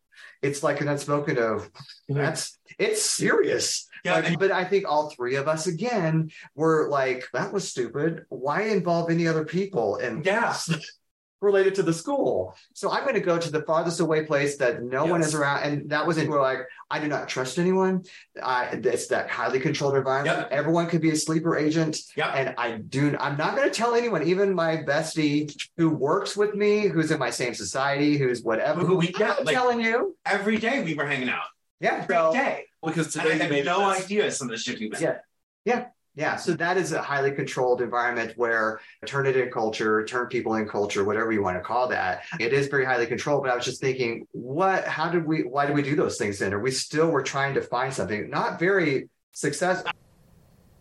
[0.41, 1.69] it's like an unspoken of
[2.07, 3.87] that's it's serious.
[4.03, 8.25] yeah, Like, but I think all three of us again were like, that was stupid.
[8.29, 9.97] Why involve any other people?
[9.97, 10.55] And yeah.
[11.43, 12.55] Related to the school.
[12.73, 15.63] So I'm going to go to the farthest away place that no one is around.
[15.63, 18.03] And that was in where like, I do not trust anyone.
[18.41, 20.37] I, it's that highly controlled environment.
[20.39, 20.47] Yep.
[20.51, 21.97] Everyone could be a sleeper agent.
[22.15, 22.31] Yep.
[22.33, 26.55] And I do, I'm not going to tell anyone, even my bestie who works with
[26.55, 30.15] me, who's in my same society, who's whatever, Who we I'm not like- telling you.
[30.25, 31.43] Every day we were hanging out.
[31.79, 31.95] Yeah.
[32.03, 32.65] Every So, day.
[32.83, 34.05] Because And I today you had made no this.
[34.05, 35.01] idea some of the shit we met.
[35.01, 35.17] Yeah.
[35.65, 35.85] yeah.
[36.15, 40.55] Yeah, so that is a highly controlled environment where turn it in culture, turn people
[40.55, 42.23] in culture, whatever you want to call that.
[42.39, 43.43] It is very highly controlled.
[43.43, 46.37] But I was just thinking, what, how did we, why did we do those things
[46.37, 46.53] then?
[46.53, 49.91] Are we still, we're trying to find something not very successful.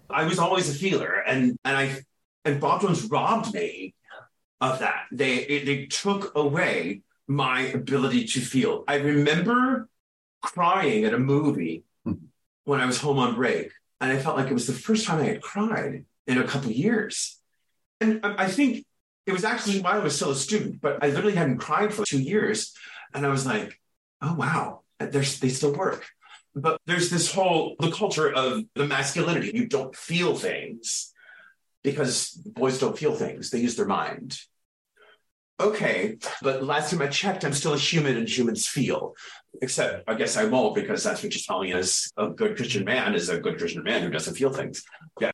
[0.09, 2.01] I was always a feeler, and and I
[2.45, 3.95] and Bob Jones robbed me
[4.61, 5.07] of that.
[5.11, 8.85] They it, they took away my ability to feel.
[8.87, 9.89] I remember
[10.43, 12.15] crying at a movie hmm.
[12.65, 13.71] when I was home on break,
[14.03, 16.73] and I felt like it was the first time I had cried in a couple
[16.73, 17.39] years.
[18.01, 18.85] And I think
[19.27, 22.05] it was actually while I was still a student, but I literally hadn't cried for
[22.05, 22.75] two years,
[23.15, 23.81] and I was like,
[24.21, 26.05] oh wow, they still work.
[26.55, 29.53] But there's this whole the culture of the masculinity.
[29.55, 31.13] You don't feel things
[31.85, 33.51] because boys don't feel things.
[33.51, 34.39] They use their mind.
[35.61, 39.15] Okay, but last time I checked, I'm still a human and humans feel.
[39.61, 43.15] Except I guess I won't because that's what you're telling as a good Christian man
[43.15, 44.83] is a good Christian man who doesn't feel things.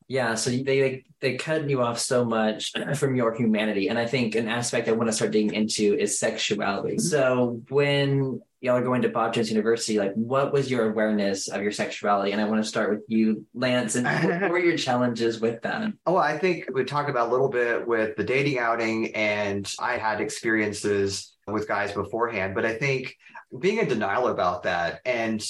[0.09, 4.07] Yeah, so they they they cut you off so much from your humanity, and I
[4.07, 6.99] think an aspect I want to start digging into is sexuality.
[6.99, 11.63] So when y'all are going to Bob Jones University, like what was your awareness of
[11.63, 12.33] your sexuality?
[12.33, 15.93] And I want to start with you, Lance, and what were your challenges with that?
[16.07, 19.97] Oh, I think we talked about a little bit with the dating outing, and I
[19.97, 23.17] had experiences with guys beforehand, but I think
[23.61, 25.43] being in denial about that, and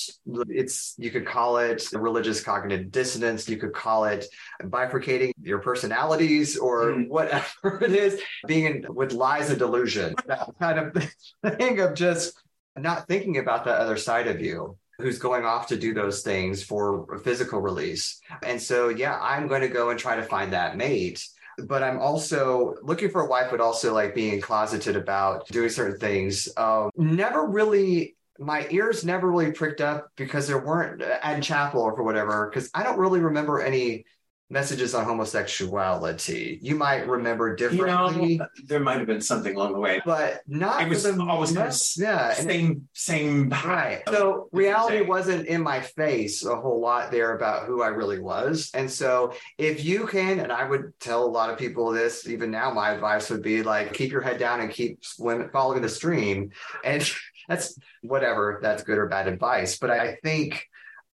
[0.48, 4.24] it's you could call it religious cognitive dissonance, you could call it
[4.62, 7.08] bifurcating your personalities, or Mm.
[7.08, 7.46] whatever
[7.82, 11.04] it is, being in, with lies and delusion, that kind of
[11.58, 12.40] thing of just
[12.82, 16.62] not thinking about that other side of you who's going off to do those things
[16.62, 18.20] for physical release.
[18.42, 21.24] And so, yeah, I'm going to go and try to find that mate.
[21.58, 25.98] But I'm also looking for a wife, but also like being closeted about doing certain
[25.98, 26.48] things.
[26.56, 31.96] Um, never really my ears never really pricked up because there weren't at chapel or
[31.96, 34.04] for whatever because i don't really remember any
[34.50, 36.58] messages on homosexuality.
[36.62, 38.32] You might remember differently.
[38.32, 40.82] You know, there might have been something along the way, but not.
[40.82, 44.02] It was the, always kind of yeah, same same right.
[44.08, 48.70] So reality wasn't in my face a whole lot there about who I really was,
[48.72, 52.50] and so if you can, and I would tell a lot of people this even
[52.50, 55.88] now, my advice would be like keep your head down and keep swimming, following the
[55.88, 56.52] stream,
[56.84, 57.08] and
[57.48, 59.78] that's whatever that's good or bad advice.
[59.78, 60.66] But I think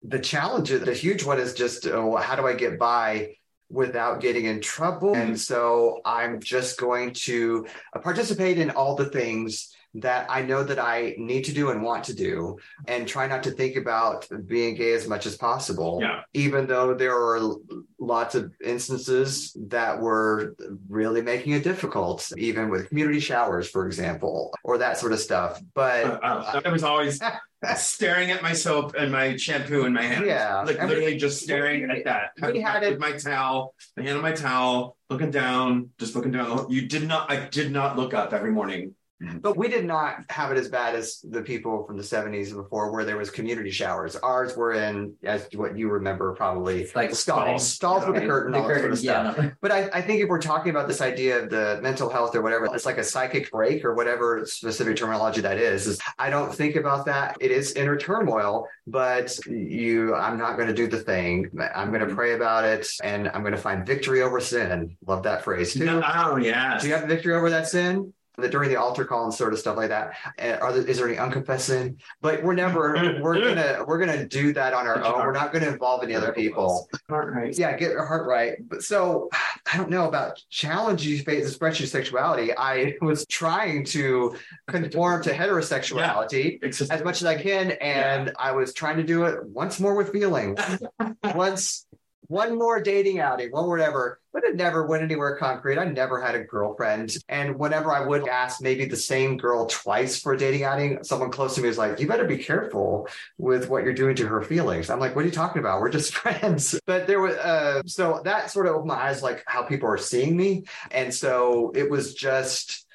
[0.07, 3.37] the challenge, the huge one is just oh, how do I get by
[3.71, 5.15] without getting in trouble?
[5.15, 7.67] And so I'm just going to
[8.03, 12.05] participate in all the things that I know that I need to do and want
[12.05, 15.99] to do, and try not to think about being gay as much as possible.
[16.03, 16.23] Yeah.
[16.35, 17.55] Even though there are
[17.99, 20.57] lots of instances that were
[20.89, 25.63] really making it difficult, even with community showers, for example, or that sort of stuff.
[25.75, 27.21] But uh, uh, I was always
[27.77, 30.27] staring at my soap and my shampoo in my hand.
[30.27, 30.63] Yeah.
[30.63, 32.53] Like literally just staring at that.
[32.53, 36.33] We had it with my towel, the hand on my towel, looking down, just looking
[36.33, 36.71] down.
[36.71, 38.95] You did not, I did not look up every morning
[39.25, 39.39] Mm-hmm.
[39.39, 42.57] But we did not have it as bad as the people from the 70s and
[42.57, 44.17] before, where there was community showers.
[44.17, 48.59] Ours were in, as what you remember, probably like stalls, stalls with the curtain, the
[48.59, 49.37] all curtain, sort of stuff.
[49.39, 49.51] Yeah.
[49.61, 52.43] But I, I, think if we're talking about this idea of the mental health or
[52.43, 55.87] whatever, it's like a psychic break or whatever specific terminology that is.
[55.87, 57.37] is I don't think about that.
[57.41, 61.51] It is inner turmoil, but you, I'm not going to do the thing.
[61.75, 62.17] I'm going to mm-hmm.
[62.17, 64.97] pray about it, and I'm going to find victory over sin.
[65.07, 66.03] Love that phrase too.
[66.05, 66.79] Oh yeah.
[66.79, 68.13] Do you have victory over that sin?
[68.51, 70.17] During the altar call and sort of stuff like that.
[70.39, 72.01] Eh, are there, is there any unconfessing?
[72.21, 75.21] But we're never we're gonna we're gonna do that on our own.
[75.21, 76.89] We're not gonna involve any other people.
[77.09, 77.57] Heart right.
[77.57, 78.57] Yeah, get your heart right.
[78.69, 79.29] But so
[79.73, 82.57] I don't know about challenging express your sexuality.
[82.57, 84.37] I was trying to
[84.69, 86.95] conform to heterosexuality yeah.
[86.95, 88.33] as much as I can, and yeah.
[88.39, 90.57] I was trying to do it once more with feeling.
[91.35, 91.87] once
[92.29, 95.79] one more dating outing, one whatever, but it never went anywhere concrete.
[95.79, 97.17] I never had a girlfriend.
[97.29, 101.31] And whenever I would ask maybe the same girl twice for a dating outing, someone
[101.31, 103.09] close to me was like, you better be careful
[103.39, 104.91] with what you're doing to her feelings.
[104.91, 105.81] I'm like, what are you talking about?
[105.81, 106.79] We're just friends.
[106.87, 109.99] But there was, uh, so that sort of opened my eyes, like how people are
[109.99, 110.65] seeing me.
[110.91, 112.87] And so it was just,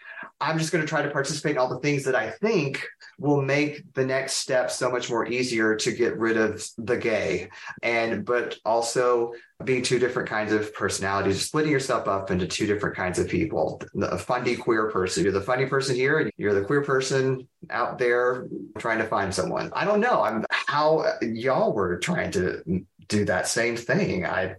[0.42, 2.86] I'm just going to try to participate in all the things that I think
[3.19, 7.49] will make the next step so much more easier to get rid of the gay
[7.84, 9.34] and but also
[9.65, 13.82] being two different kinds of personalities splitting yourself up into two different kinds of people.
[13.93, 17.99] The funny queer person you're the funny person here and you're the queer person out
[17.99, 19.69] there trying to find someone.
[19.73, 20.21] I don't know.
[20.23, 24.25] I'm how y'all were trying to do that same thing.
[24.25, 24.55] I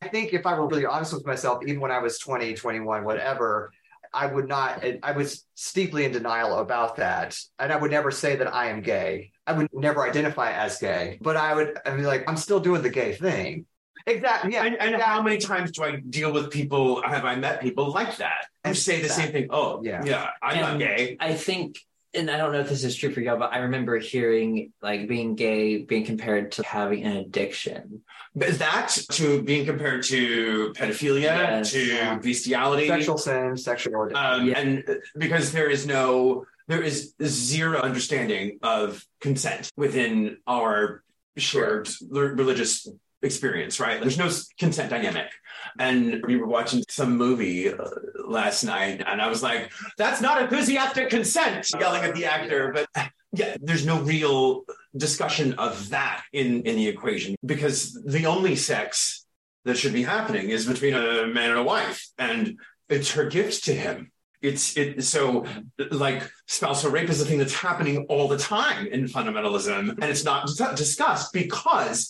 [0.00, 3.04] I think if I were really honest with myself, even when I was 20, 21,
[3.04, 3.72] whatever,
[4.18, 7.38] I would not, I was steeply in denial about that.
[7.60, 9.30] And I would never say that I am gay.
[9.46, 12.82] I would never identify as gay, but I would, I mean, like, I'm still doing
[12.82, 13.66] the gay thing.
[14.06, 14.52] Exactly.
[14.52, 14.64] Yeah.
[14.64, 15.04] And, and exactly.
[15.04, 17.00] how many times do I deal with people?
[17.02, 19.48] Have I met people like that who say the same thing?
[19.50, 21.16] Oh, yeah, yeah, I'm and not gay.
[21.20, 21.78] I think
[22.14, 25.08] and I don't know if this is true for y'all, but I remember hearing like
[25.08, 28.02] being gay being compared to having an addiction.
[28.40, 32.18] Is that to being compared to pedophilia, yes, to yeah.
[32.18, 34.58] bestiality, sexual sin, sexual um, yeah.
[34.58, 34.84] and
[35.16, 41.02] because there is no, there is zero understanding of consent within our
[41.36, 42.88] shared religious
[43.22, 44.00] experience, right?
[44.00, 45.30] There's no consent dynamic.
[45.78, 47.88] And we were watching some movie uh,
[48.26, 52.72] last night, and I was like, that's not enthusiastic consent, yelling at the actor.
[52.72, 54.62] But yeah, there's no real
[54.96, 59.26] discussion of that in, in the equation because the only sex
[59.64, 62.06] that should be happening is between a man and a wife.
[62.18, 64.10] And it's her gift to him.
[64.40, 65.46] It's it so
[65.90, 70.24] like spousal rape is a thing that's happening all the time in fundamentalism, and it's
[70.24, 72.08] not discussed because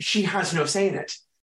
[0.00, 1.12] she has no say in it.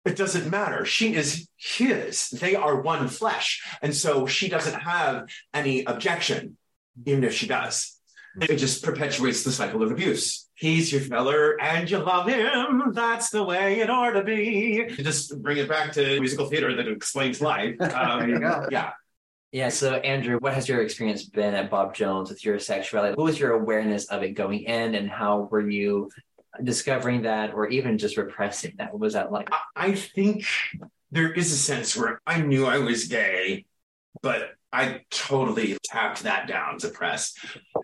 [0.05, 0.85] It doesn't matter.
[0.85, 2.31] She is his.
[2.31, 3.62] They are one flesh.
[3.83, 6.57] And so she doesn't have any objection,
[7.05, 7.98] even if she does.
[8.40, 10.48] It just perpetuates the cycle of abuse.
[10.55, 12.92] He's your feller and you love him.
[12.92, 14.87] That's the way it ought to be.
[14.96, 17.77] Just bring it back to musical theater that explains life.
[17.81, 18.92] Um, yeah.
[19.51, 19.68] Yeah.
[19.70, 23.14] So, Andrew, what has your experience been at Bob Jones with your sexuality?
[23.14, 26.11] What was your awareness of it going in, and how were you
[26.63, 28.93] discovering that or even just repressing that?
[28.93, 29.49] What was that like?
[29.77, 30.45] I think
[31.11, 33.65] there is a sense where I knew I was gay,
[34.23, 37.35] but I totally tapped that down to press.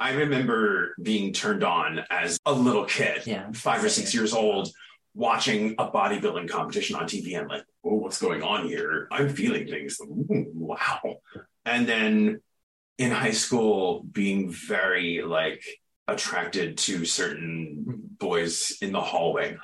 [0.00, 3.50] I remember being turned on as a little kid, Yeah.
[3.54, 4.68] five or six years old,
[5.14, 9.08] watching a bodybuilding competition on TV and like, oh, what's going on here?
[9.10, 9.98] I'm feeling things.
[10.02, 11.16] Ooh, wow.
[11.64, 12.42] And then
[12.98, 15.64] in high school, being very like
[16.08, 18.00] attracted to certain mm-hmm.
[18.18, 19.56] boys in the hallway.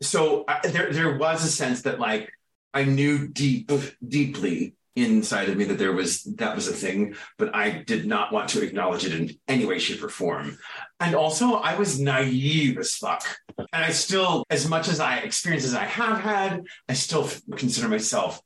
[0.00, 2.32] So I, there, there was a sense that like
[2.74, 3.70] I knew deep,
[4.06, 8.32] deeply inside of me that there was that was a thing, but I did not
[8.32, 10.58] want to acknowledge it in any way, shape, or form.
[11.00, 13.24] And also, I was naive as fuck.
[13.58, 17.88] And I still, as much as I experience as I have had, I still consider
[17.88, 18.40] myself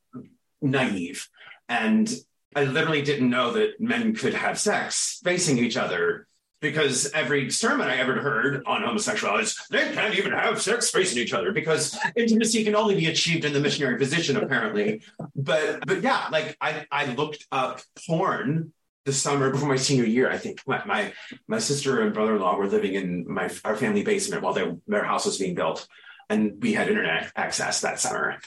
[0.63, 1.29] naive.
[1.69, 2.13] And
[2.55, 6.26] I literally didn't know that men could have sex facing each other
[6.61, 11.23] because every sermon I ever heard on homosexuality is they can't even have sex facing
[11.23, 15.03] each other because intimacy can only be achieved in the missionary position, apparently.
[15.35, 18.73] But but yeah, like I, I looked up porn
[19.05, 20.31] the summer before my senior year.
[20.31, 21.13] I think my my,
[21.47, 25.27] my sister and brother-in-law were living in my our family basement while their their house
[25.27, 25.87] was being built.
[26.29, 28.39] And we had internet access that summer.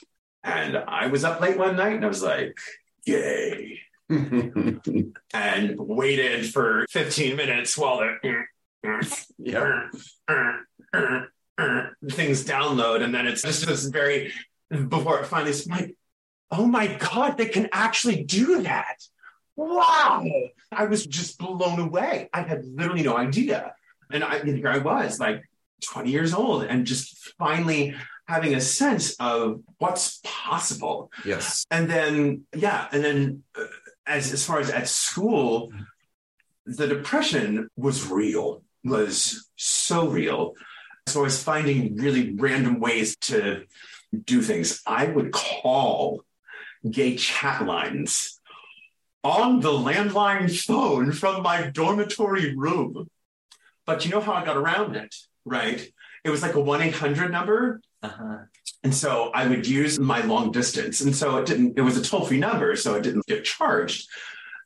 [0.44, 2.58] And I was up late one night and I was like,
[3.06, 3.80] yay
[5.34, 8.46] and waited for 15 minutes while the
[9.38, 9.90] Yeah.
[12.12, 13.02] things download.
[13.02, 14.34] And then it's just this very,
[14.70, 15.96] before it finally, it's like,
[16.52, 18.98] oh my God, they can actually do that.
[19.56, 20.26] Wow.
[20.72, 22.30] I was just blown away.
[22.34, 23.74] I had literally no idea.
[24.12, 25.44] And I, here I was, like
[25.84, 27.96] 20 years old, and just finally
[28.28, 31.12] having a sense of what's possible.
[31.26, 31.66] Yes.
[31.72, 33.66] And then, yeah, and then uh,
[34.10, 35.72] as as far as at school,
[36.66, 40.56] the depression was real, was so real.
[41.08, 43.64] So I was finding really random ways to
[44.26, 44.82] do things.
[44.86, 46.24] I would call
[46.90, 48.40] gay chat lines
[49.24, 53.10] on the landline phone from my dormitory room.
[53.86, 55.82] But you know how I got around it, right?
[56.24, 57.82] It was like a 1 800 number.
[58.02, 58.38] Uh-huh.
[58.84, 61.02] And so I would use my long distance.
[61.02, 62.76] And so it didn't, it was a toll free number.
[62.76, 64.08] So it didn't get charged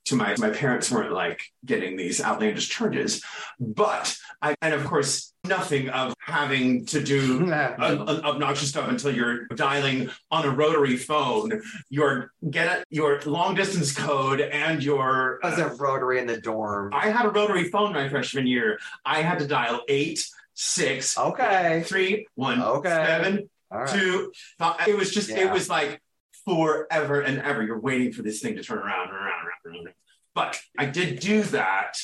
[0.06, 3.24] to my, my parents weren't like getting these outlandish charges.
[3.60, 9.16] But I, and of course, nothing of having to do uh, uh, obnoxious stuff until
[9.16, 15.40] you're dialing on a rotary phone, your get it, your long distance code and your.
[15.44, 16.94] I was a rotary in the dorm.
[16.94, 18.80] I had a rotary phone my freshman year.
[19.06, 21.84] I had to dial eight, six, Okay.
[21.86, 22.90] three, one, Okay.
[22.90, 23.50] seven,
[23.80, 23.90] right.
[23.90, 24.82] two, five.
[24.82, 26.02] Uh, it was just, it was like
[26.46, 27.64] forever and ever.
[27.64, 29.32] You're waiting for this thing to turn around and around
[29.66, 29.94] and around.
[30.36, 31.98] But I did do that.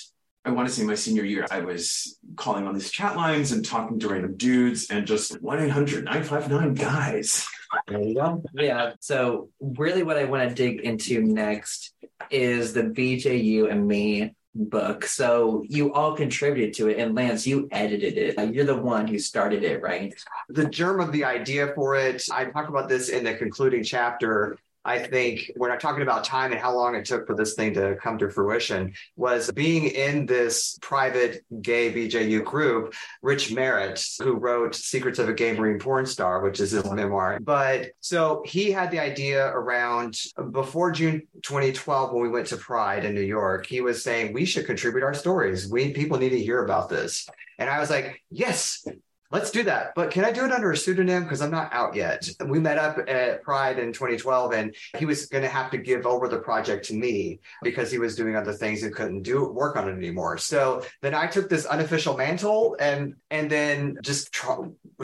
[0.45, 3.65] I want to say my senior year, I was calling on these chat lines and
[3.65, 7.47] talking to random dudes and just 1 800 959 guys.
[7.87, 8.43] There you go.
[8.53, 8.93] Yeah.
[8.99, 11.93] So really what I want to dig into next
[12.31, 15.05] is the BJU and me book.
[15.05, 18.53] So you all contributed to it and Lance, you edited it.
[18.53, 20.13] You're the one who started it, right?
[20.49, 22.23] the germ of the idea for it.
[22.31, 24.57] I talk about this in the concluding chapter.
[24.89, 27.75] I think when I'm talking about time and how long it took for this thing
[27.75, 34.33] to come to fruition was being in this private gay BJU group, Rich Merritt, who
[34.33, 37.39] wrote Secrets of a Gay Marine Porn Star, which is his memoir.
[37.39, 43.05] But so he had the idea around before June 2012 when we went to Pride
[43.05, 43.67] in New York.
[43.67, 45.69] He was saying we should contribute our stories.
[45.69, 47.29] We people need to hear about this.
[47.59, 48.83] And I was like, yes,
[49.31, 49.93] Let's do that.
[49.95, 51.23] But can I do it under a pseudonym?
[51.23, 52.27] Because I'm not out yet.
[52.47, 56.07] We met up at Pride in 2012 and he was going to have to give
[56.07, 59.75] over the project to me because he was doing other things and couldn't do work
[59.75, 60.39] on it anymore.
[60.39, 64.57] So then I took this unofficial mantle and and then just try,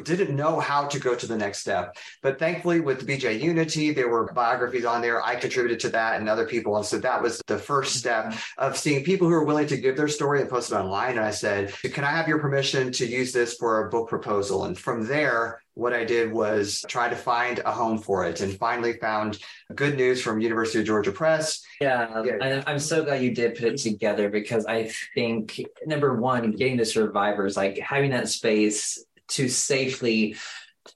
[0.04, 1.96] didn't know how to go to the next step.
[2.24, 5.24] But thankfully with BJUnity, there were biographies on there.
[5.24, 6.76] I contributed to that and other people.
[6.78, 9.96] And so that was the first step of seeing people who are willing to give
[9.96, 11.12] their story and post it online.
[11.12, 14.66] And I said, can I have your permission to use this for a book proposal?
[14.66, 18.58] And from there, what I did was try to find a home for it and
[18.58, 19.38] finally found
[19.74, 21.62] good news from University of Georgia Press.
[21.82, 22.38] Yeah, Yeah.
[22.42, 26.78] and I'm so glad you did put it together because I think number one, getting
[26.78, 30.36] the survivors, like having that space to safely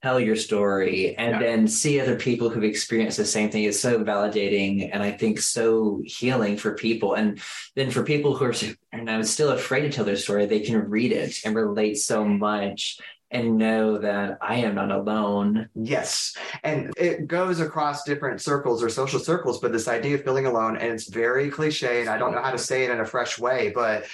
[0.01, 1.39] tell your story and Yeah.
[1.39, 5.39] then see other people who've experienced the same thing is so validating and I think
[5.39, 7.15] so healing for people.
[7.15, 7.39] And
[7.75, 8.53] then for people who are
[8.91, 12.23] and I'm still afraid to tell their story, they can read it and relate so
[12.25, 12.99] much
[13.31, 15.69] and know that I am not alone.
[15.75, 16.35] Yes.
[16.63, 20.77] And it goes across different circles or social circles, but this idea of feeling alone,
[20.77, 23.37] and it's very cliche, and I don't know how to say it in a fresh
[23.37, 24.05] way, but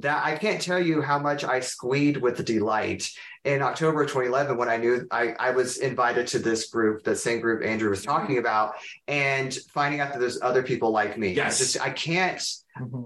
[0.00, 3.10] that I can't tell you how much I squeed with delight
[3.44, 7.40] in October 2011 when I knew I, I was invited to this group, the same
[7.40, 8.74] group Andrew was talking about,
[9.08, 11.32] and finding out that there's other people like me.
[11.32, 11.56] Yes.
[11.56, 12.42] I just I can't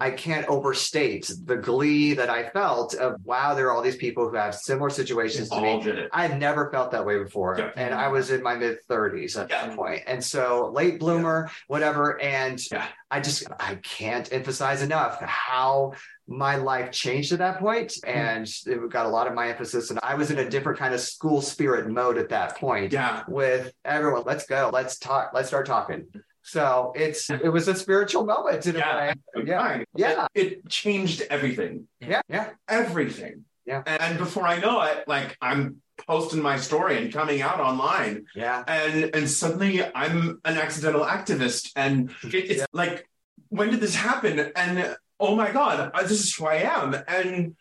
[0.01, 4.28] I can't overstate the glee that I felt of wow, there are all these people
[4.28, 6.07] who have similar situations to me.
[6.12, 7.57] I had never felt that way before.
[7.59, 7.70] Yeah.
[7.74, 9.66] And I was in my mid 30s at Yeah.
[9.66, 10.03] that point.
[10.07, 12.20] And so late bloomer, whatever.
[12.20, 12.87] And Yeah.
[13.11, 15.95] I just, I can't emphasize enough how
[16.29, 18.11] my life changed at that point hmm.
[18.11, 20.93] and it got a lot of my emphasis and i was in a different kind
[20.93, 23.22] of school spirit mode at that point Yeah.
[23.29, 26.07] with everyone let's go let's talk let's start talking
[26.43, 28.97] so it's it was a spiritual moment in a Yeah.
[28.97, 29.14] way
[29.45, 29.83] Yeah.
[29.97, 30.27] Yeah.
[30.35, 31.89] It, it changed everything.
[32.01, 33.45] yeah yeah Everything.
[33.64, 33.83] Yeah.
[33.87, 38.27] And before I know it, like I'm posting my story and coming out online.
[38.35, 43.09] yeah and and suddenly I'm an accidental activist, and it, it's like,
[43.49, 44.53] when did this happen?
[44.55, 47.57] And oh my god, this is who I am, and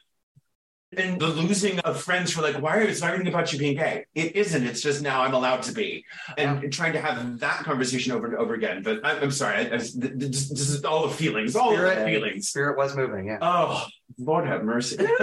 [0.97, 4.05] and the losing of friends who are like, why is everything about you being gay?
[4.13, 4.65] It isn't.
[4.65, 6.05] It's just now I'm allowed to be,
[6.37, 8.81] and trying to have that conversation over and over again.
[8.83, 12.05] But I'm, I'm sorry, I, I, this, this is all the feelings, all of the
[12.05, 12.49] feelings.
[12.49, 13.85] spirit was moving yeah Oh,
[14.17, 14.97] Lord have mercy.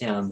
[0.00, 0.16] yeah.
[0.16, 0.30] Um,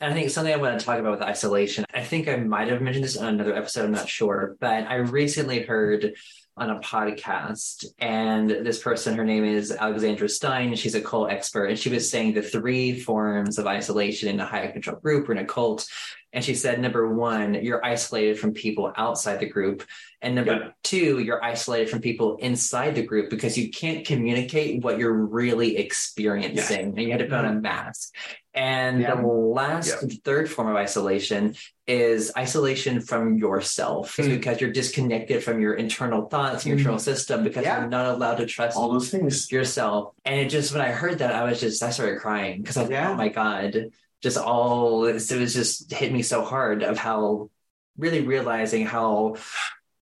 [0.00, 2.68] and I think something I want to talk about with isolation, I think I might
[2.68, 6.14] have mentioned this on another episode, I'm not sure, but I recently heard
[6.56, 11.66] on a podcast, and this person, her name is Alexandra Stein, she's a cult expert,
[11.66, 15.32] and she was saying the three forms of isolation in a high control group or
[15.32, 15.86] in a cult.
[16.32, 19.84] And she said, number one, you're isolated from people outside the group.
[20.20, 20.70] And number Yeah.
[20.82, 25.76] two, you're isolated from people inside the group because you can't communicate what you're really
[25.76, 26.94] experiencing.
[26.96, 27.60] And you had to put on a mm-hmm.
[27.60, 28.14] mask.
[28.52, 29.14] And Yeah.
[29.14, 29.94] the last
[30.24, 31.54] third form of isolation
[31.86, 34.28] is isolation from yourself Mm.
[34.30, 37.80] because you're disconnected from your internal thoughts, your internal system, because Yeah.
[37.80, 39.52] you're not allowed to trust all those things.
[39.52, 40.14] yourself.
[40.24, 42.80] And it just when I heard that, I was just I started crying because I
[42.82, 43.10] was like, Yeah.
[43.10, 43.90] oh my god,
[44.22, 47.50] just all it was just hit me so hard of how
[47.98, 49.36] really realizing how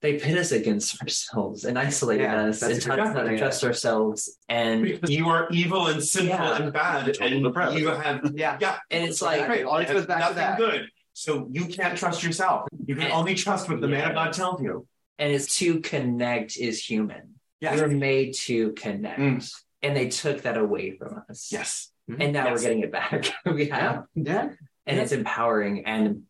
[0.02, 3.38] they pit us against ourselves and isolated Yeah, us and a taught us not to
[3.38, 4.36] trust ourselves.
[4.50, 6.62] And Because you are evil and sinful Yeah.
[6.62, 7.80] and bad, Total and depravity.
[7.80, 8.76] you have yeah yeah.
[8.90, 9.60] and it's like Right.
[9.60, 10.58] It always goes back to nothing that.
[10.58, 10.90] good.
[11.14, 12.68] So you can't trust yourself.
[12.86, 14.86] You can And- only trust what the man of God tells you.
[15.18, 17.36] and it's to connect is human.
[17.60, 17.78] Yes.
[17.80, 19.20] We're made to connect.
[19.20, 19.54] Mm.
[19.82, 21.50] And they took that away from us.
[21.52, 21.90] Yes.
[22.08, 22.52] And now Yes.
[22.58, 23.32] we're getting it back.
[23.46, 24.04] we have.
[24.14, 24.50] yeah
[24.86, 26.24] and it's empowering and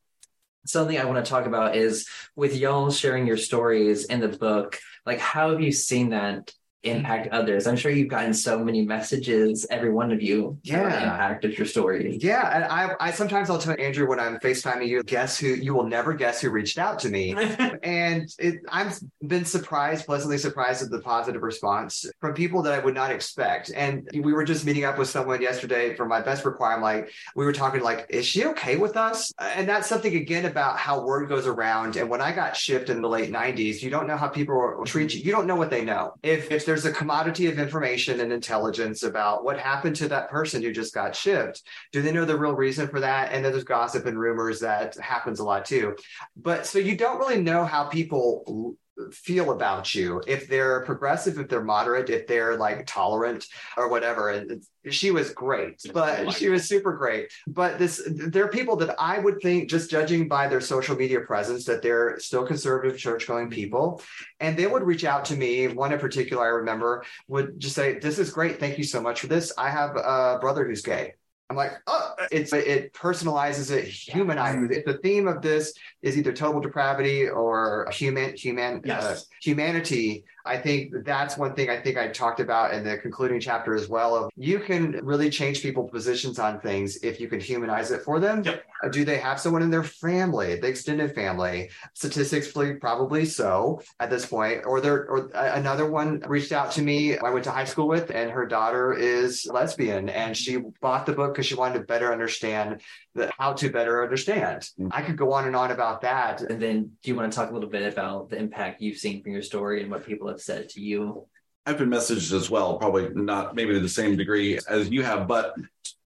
[0.64, 2.06] something i want to talk about is
[2.36, 6.52] with y'all sharing your stories in the book like how have you seen that
[6.84, 6.98] Mm-hmm.
[6.98, 10.80] impact others i'm sure you've gotten so many messages every one of you Yeah.
[10.80, 14.38] about the impact your story Yeah, and I, I sometimes I'll tell Andrew when I'm
[14.38, 17.34] FaceTiming you, guess who you will never guess who reached out to me.
[17.82, 22.78] and it, I've been surprised, pleasantly surprised at the positive response from people that I
[22.78, 23.70] would not expect.
[23.74, 26.76] And we were just meeting up with someone yesterday for my best require.
[26.76, 29.32] I'm like, we were talking like, is she okay with us?
[29.38, 31.96] And that's something again about how word goes around.
[31.96, 35.10] And when I got shipped in the late 90s, you don't know how people treat
[35.10, 35.18] mm-hmm.
[35.18, 35.24] you.
[35.24, 36.14] You don't know what they know.
[36.22, 40.60] If if there's a commodity of information and intelligence about what happened to that person
[40.60, 41.62] who just got shipped,
[41.92, 43.30] do they know the real reason for that?
[43.30, 45.94] And then there's gossip and rumors that happens a lot too.
[46.36, 48.74] But so you don't really know how people
[49.12, 50.22] feel about you.
[50.26, 55.30] If they're progressive if they're moderate if they're like tolerant or whatever and she was
[55.30, 57.32] great but she was super great.
[57.46, 61.20] But this there are people that i would think just judging by their social media
[61.20, 64.02] presence that they're still conservative church going people.
[64.40, 65.68] And they would reach out to me.
[65.68, 68.60] One in particular i remember would just say this is great.
[68.60, 69.52] Thank you so much for this.
[69.58, 71.14] I have a brother who's gay
[71.50, 74.86] I'm like, oh, it's it personalizes it, humanizes it.
[74.86, 79.04] The theme of this is either total depravity or human human Yes.
[79.04, 80.24] uh, humanity.
[80.44, 83.88] I think that's one thing I think I talked about in the concluding chapter as
[83.88, 84.14] well.
[84.14, 88.20] Of you can really change people's positions on things if you can humanize it for
[88.20, 88.42] them.
[88.44, 88.64] Yep.
[88.82, 91.70] Uh, Do they have someone in their family, the extended family?
[91.94, 94.66] Statistically, probably so at this point.
[94.66, 97.16] Or there, or uh, another one reached out to me.
[97.16, 101.12] I went to high school with, and her daughter is lesbian, and she bought the
[101.12, 102.82] book because she wanted to better understand
[103.14, 104.68] the, how to better understand.
[104.90, 106.42] I could go on and on about that.
[106.42, 109.22] and then do you want to talk a little bit about the impact you've seen
[109.22, 111.26] from your story and what people have said to you
[111.66, 115.26] I've been messaged as well, probably not maybe to the same degree as you have,
[115.26, 115.54] but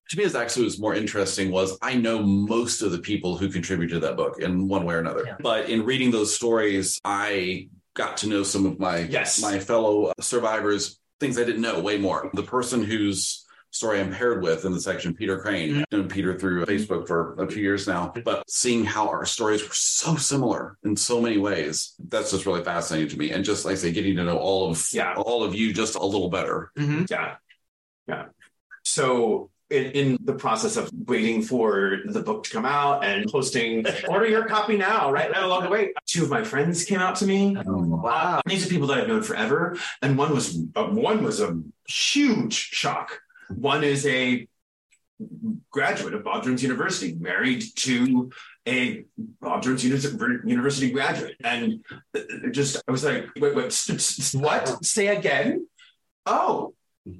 [0.09, 3.49] to me, as actually was more interesting was I know most of the people who
[3.49, 5.23] contributed to that book in one way or another.
[5.25, 5.35] Yeah.
[5.39, 9.41] But in reading those stories, I got to know some of my Yes.
[9.41, 12.31] my fellow survivors, things I didn't know way more.
[12.33, 15.69] The person whose story I'm paired with in the section, Peter Crane.
[15.75, 15.79] Mhm.
[15.81, 19.61] I've known Peter through Facebook for a few years now, but seeing how our stories
[19.63, 23.31] were so similar in so many ways, that's just really fascinating to me.
[23.31, 25.13] And just like I say, getting to know all of Yeah.
[25.15, 26.71] all of you just a little better.
[26.77, 27.09] Mhm.
[27.09, 27.35] Yeah.
[28.07, 28.25] Yeah.
[28.83, 33.85] So in, in the process of waiting for the book to come out and posting,
[34.07, 35.93] order your copy now, right along the way.
[36.07, 37.55] Two of my friends came out to me.
[37.67, 38.41] Wow.
[38.47, 42.53] These are people that I've known forever, and one was uh, one was a huge
[42.55, 43.21] shock.
[43.49, 44.47] One is a
[45.71, 48.31] graduate of Bob Jones University, married to
[48.67, 49.03] a
[49.41, 51.83] Bob Jones University graduate, and
[52.15, 52.19] uh,
[52.51, 54.85] just I was like, wait, wait, what?
[54.85, 55.67] Say again?
[56.25, 56.73] Oh,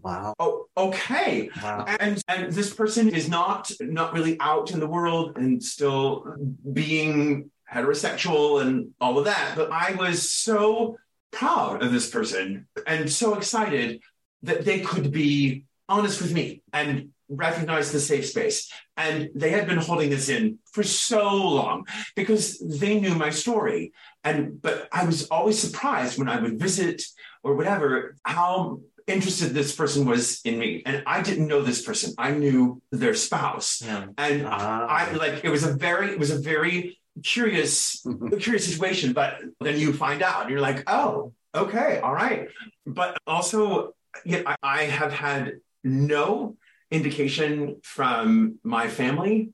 [0.04, 0.36] Wow.
[0.38, 1.50] oh, okay.
[1.64, 1.86] Wow.
[2.00, 6.36] And and this person is not not really out in the world and still
[6.74, 9.54] being heterosexual and all of that.
[9.56, 10.98] But I was so
[11.32, 14.02] proud of this person and so excited
[14.44, 18.72] that they could be honest with me and recognize the safe space.
[18.98, 21.24] And they had been holding this in for so
[21.60, 21.86] long
[22.16, 23.92] because they knew my story.
[24.24, 27.02] And but I was always surprised when I would visit
[27.44, 30.84] or whatever how interested this person was in me.
[30.86, 32.14] And I didn't know this person.
[32.18, 33.82] I knew their spouse.
[33.84, 34.06] Yeah.
[34.18, 34.86] And Ah.
[34.88, 38.06] I like it was a very it was a very curious
[38.40, 39.14] curious situation.
[39.14, 42.48] But then you find out and you're like, oh, okay, all right.
[42.86, 43.94] But also,
[44.26, 46.58] yeah, I, I have had no
[46.92, 49.52] indication from my family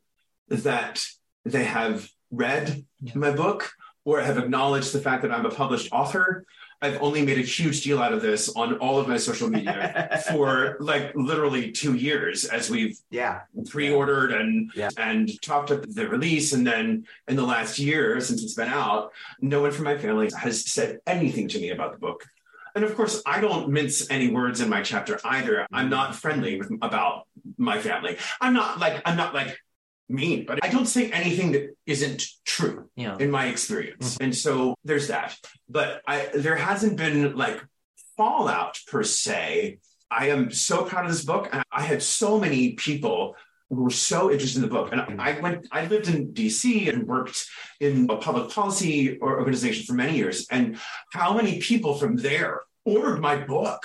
[0.49, 1.05] that
[1.43, 3.71] they have read my book
[4.03, 6.45] or have acknowledged the fact that I'm a published author.
[6.81, 10.21] I've only made a huge deal out of this on all of my social media
[10.31, 13.41] for like literally two years as we've yeah.
[13.69, 14.89] pre-ordered and Yeah.
[14.97, 19.11] and talked up the release and then in the last year since it's been out
[19.41, 22.25] no one from my family has said anything to me about the book
[22.75, 26.57] and of course i don't mince any words in my chapter either i'm not friendly
[26.59, 29.57] with about my family i'm not like i'm not like
[30.09, 33.17] mean but i don't say anything that isn't true Yeah.
[33.19, 34.13] in my experience.
[34.13, 34.23] Mm-hmm.
[34.23, 35.35] And so there's that.
[35.67, 37.59] But I there hasn't been like
[38.17, 39.79] fallout per se.
[40.11, 41.49] I am so proud of this book.
[41.71, 43.35] I had so many people
[43.69, 44.91] who were so interested in the book.
[44.91, 47.45] And I went, I lived in DC and worked
[47.79, 50.45] in a public policy organization for many years.
[50.51, 50.77] And
[51.11, 53.81] how many people from there ordered my book,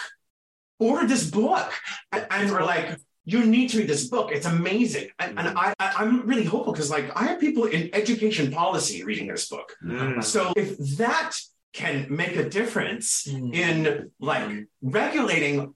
[0.78, 1.72] ordered this book,
[2.12, 4.30] and, and were like, you need to read this book.
[4.32, 5.08] It's amazing.
[5.18, 9.04] And, and I, I, I'm really hopeful because like I have people in education policy
[9.04, 9.76] reading this book.
[9.84, 10.22] Mm.
[10.24, 11.36] So if that
[11.72, 13.54] can make a difference Mm.
[13.54, 15.74] in like regulating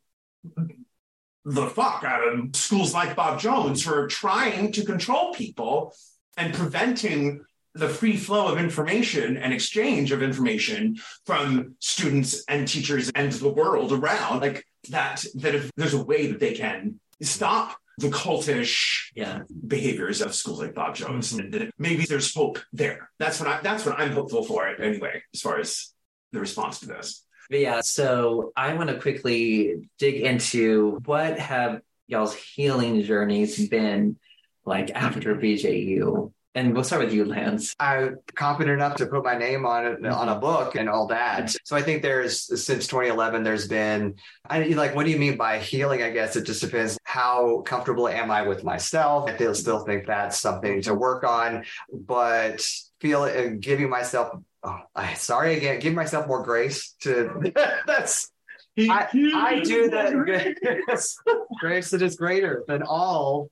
[1.45, 5.95] the fuck out of schools like Bob Jones who are trying to control people
[6.37, 13.11] and preventing the free flow of information and exchange of information from students and teachers
[13.15, 17.77] and the world around like that that if there's a way that they can stop
[17.99, 19.43] the cultish Yeah.
[19.69, 21.33] behaviors of schools like Bob Jones.
[21.33, 21.39] Mhm.
[21.41, 23.11] And that maybe there's hope there.
[23.19, 25.93] That's what I that's what I'm hopeful for it anyway, as far as
[26.33, 27.24] the response to this.
[27.51, 34.17] But yeah, so I want to quickly dig into what have y'all's healing journeys been
[34.65, 36.33] like after BJU?
[36.57, 37.75] And we'll start with you, Lance.
[37.81, 41.53] I'm confident enough to put my name on it on a book and all that.
[41.65, 44.15] So I think there's since 2011, there's been
[44.49, 46.03] I like what do you mean by healing?
[46.03, 49.29] I guess it just depends how comfortable am I with myself.
[49.29, 52.65] I still still think that's something to work on, but
[53.01, 54.39] feel uh, giving myself.
[54.65, 55.79] Oh, I sorry again.
[55.81, 57.53] Give myself more grace to.
[57.87, 58.31] that's
[58.79, 61.17] I, I do that.
[61.61, 63.51] grace that is greater than all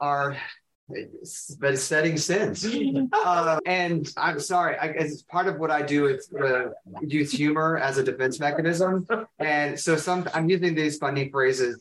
[0.00, 0.36] our
[1.60, 2.66] but setting sins.
[3.12, 6.06] Uh, and I'm sorry, I, it's part of what I do.
[6.06, 6.70] It's uh,
[7.02, 9.06] use humor as a defense mechanism,
[9.38, 11.80] and so some I'm using these funny phrases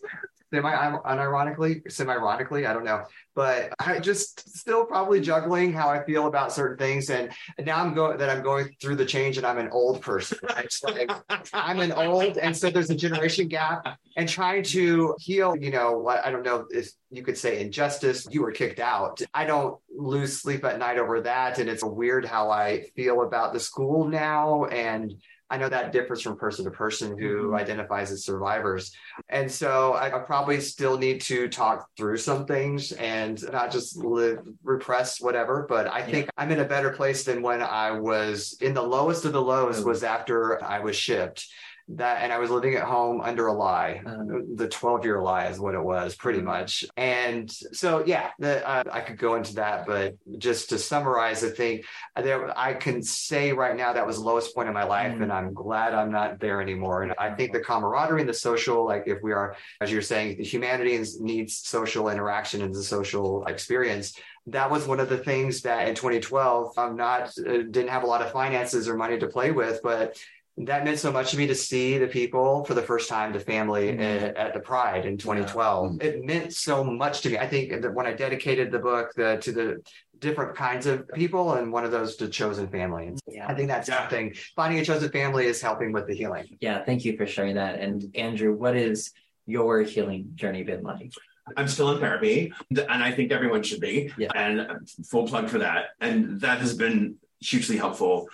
[0.53, 2.65] semi unironically, semi ironically.
[2.65, 3.03] I don't know,
[3.35, 7.93] but I just still probably juggling how I feel about certain things, and, now I'm
[7.93, 10.39] going that I'm going through the change, and I'm an old person.
[10.57, 11.11] It's like,
[11.53, 15.55] I'm an old, and so there's a generation gap, and trying to heal.
[15.55, 18.27] You know, I don't know if you could say injustice.
[18.29, 19.21] You were kicked out.
[19.33, 23.53] I don't lose sleep at night over that, and it's weird how I feel about
[23.53, 25.13] the school now, and
[25.49, 27.55] I know that differs from person to person who mm-hmm.
[27.55, 28.91] identifies as survivors.
[29.29, 33.97] And so I, I probably still need to talk through some things and not just
[33.97, 35.65] live, repress whatever.
[35.67, 39.25] But I think I'm in a better place than when I was in the lowest
[39.25, 39.85] of the lows mm.
[39.85, 41.47] was after I was shipped.
[41.95, 44.01] That and I was living at home under a lie.
[44.05, 46.85] Um, the 12 year lie is what it was, pretty much.
[46.95, 51.49] And so, yeah, the, uh, I could go into that, but just to summarize, I
[51.49, 51.85] think
[52.15, 55.23] there I can say right now that was the lowest point in my life, Mm.
[55.23, 57.01] and I'm glad I'm not there anymore.
[57.01, 60.43] And I think the camaraderie and the social, like if we are, as you're saying,
[60.43, 64.13] humanity is- needs social interaction and the social experience.
[64.47, 68.07] That was one of the things that in 2012 I'm not uh, didn't have a
[68.07, 70.17] lot of finances or money to play with, but
[70.57, 73.39] that meant so much to me to see the people for the first time, the
[73.39, 73.99] family Mhm.
[74.01, 76.01] at, at the Pride in 2012.
[76.01, 77.37] It meant so much to me.
[77.37, 79.81] I think that when I dedicated the book the, to the
[80.19, 83.07] different kinds of people, and one of those to chosen family.
[83.07, 83.99] And I think that's Yeah.
[84.01, 84.33] something.
[84.53, 86.57] Finding a chosen family is helping with the healing.
[86.59, 86.83] Yeah.
[86.83, 87.79] Thank you for sharing that.
[87.79, 89.13] And Andrew, what is
[89.45, 91.13] your healing journey been like?
[91.55, 94.11] I'm still in therapy, and I think everyone should be.
[94.17, 94.27] Yeah.
[94.35, 95.91] And full plug for that.
[96.01, 98.27] And that has been hugely helpful.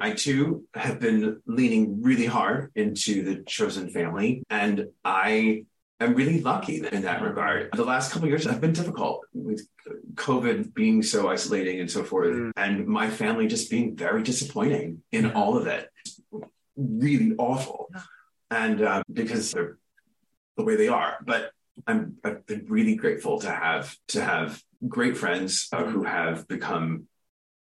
[0.00, 5.64] I too have been leaning really hard into the chosen family, and I
[6.00, 7.70] am really lucky in that regard.
[7.74, 9.66] The last couple of years have been difficult with
[10.14, 12.52] COVID being so isolating and so forth, Mm.
[12.56, 15.32] and my family just being very disappointing in Yeah.
[15.32, 15.88] all of it.
[16.76, 17.90] Really awful.
[18.50, 19.78] And uh, because they're
[20.56, 21.16] the way they are.
[21.24, 21.50] But
[21.86, 27.08] I'm I've been really grateful to have to have great friends uh, who have become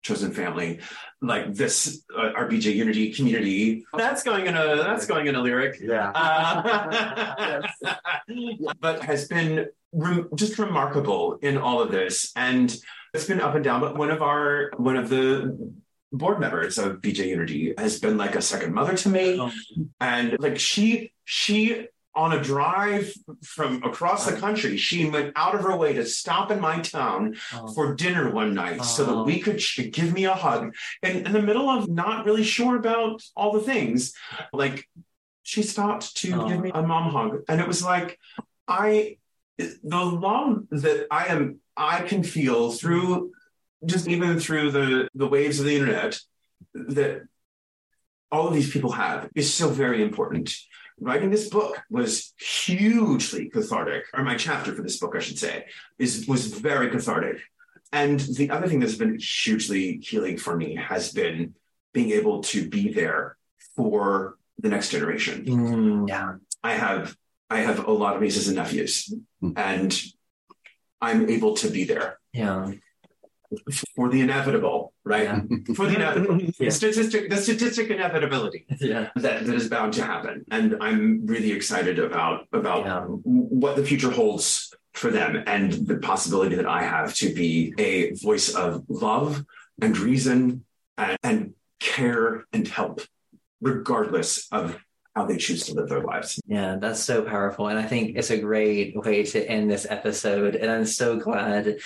[0.01, 0.79] chosen family
[1.21, 3.85] like this uh, our BJUnity community.
[3.95, 5.79] That's going in a that's going in a lyric.
[5.81, 6.11] Yeah.
[6.13, 7.61] Uh,
[8.79, 12.75] but has been rem- just remarkable in all of this, and
[13.13, 13.81] it's been up and down.
[13.81, 15.73] But one of our one of the
[16.11, 19.51] board members of BJUnity has been like a second mother to me, Oh.
[19.99, 25.61] and like she she on a drive from across the country, she went out of
[25.61, 27.67] her way to stop in my town Oh.
[27.73, 29.23] for dinner one night so that Oh.
[29.23, 30.75] we could she could give me a hug.
[31.01, 34.13] And in the middle of not really sure about all the things,
[34.51, 34.89] like
[35.43, 36.47] she stopped to Oh.
[36.49, 37.43] give me a mom hug.
[37.47, 38.19] And it was like,
[38.67, 39.17] I,
[39.57, 43.31] the love that I am, I can feel through
[43.85, 46.19] just even through the, the waves of the internet
[46.73, 47.23] that
[48.31, 50.53] all of these people have is so very important.
[51.03, 55.65] Writing this book was hugely cathartic, or my chapter for this book, I should say,
[55.97, 57.37] is was very cathartic.
[57.91, 61.55] And the other thing that's been hugely healing for me has been
[61.91, 63.35] being able to be there
[63.75, 65.43] for the next generation.
[65.45, 66.35] Mm, yeah.
[66.63, 67.15] I have
[67.49, 69.53] I have a lot of nieces and nephews, Hmm.
[69.57, 70.01] and
[71.01, 72.73] I'm able to be there Yeah.
[73.95, 75.23] for the inevitable, right?
[75.23, 75.41] Yeah.
[75.75, 76.69] For the inevitable, Yeah.
[76.69, 79.09] statistic, the statistic inevitability Yeah.
[79.15, 83.01] that, that is bound to happen, and I'm really excited about about Yeah.
[83.05, 88.11] what the future holds for them and the possibility that I have to be a
[88.15, 89.43] voice of love
[89.81, 90.65] and reason
[90.97, 93.01] and, and care and help,
[93.61, 94.77] regardless of
[95.15, 96.39] how they choose to live their lives.
[96.47, 97.67] Yeah, that's so powerful.
[97.67, 100.55] And I think it's a great way to end this episode.
[100.55, 101.77] And I'm so glad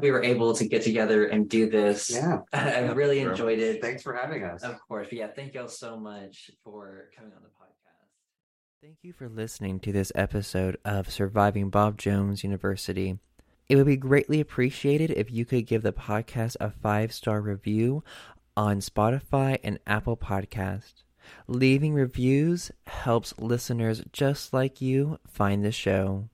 [0.00, 2.10] we were able to get together and do this.
[2.10, 2.38] Yeah.
[2.52, 3.30] I really Sure.
[3.32, 3.82] enjoyed it.
[3.82, 4.62] Thanks for having us.
[4.62, 5.08] Of course.
[5.10, 7.58] But yeah, thank y'all so much for coming on the podcast.
[8.80, 13.18] Thank you for listening to this episode of Surviving Bob Jones University.
[13.68, 18.02] It would be greatly appreciated if you could give the podcast a five star review
[18.56, 21.01] on Spotify and Apple Podcast.
[21.46, 26.28] Leaving reviews helps listeners just like you find the show.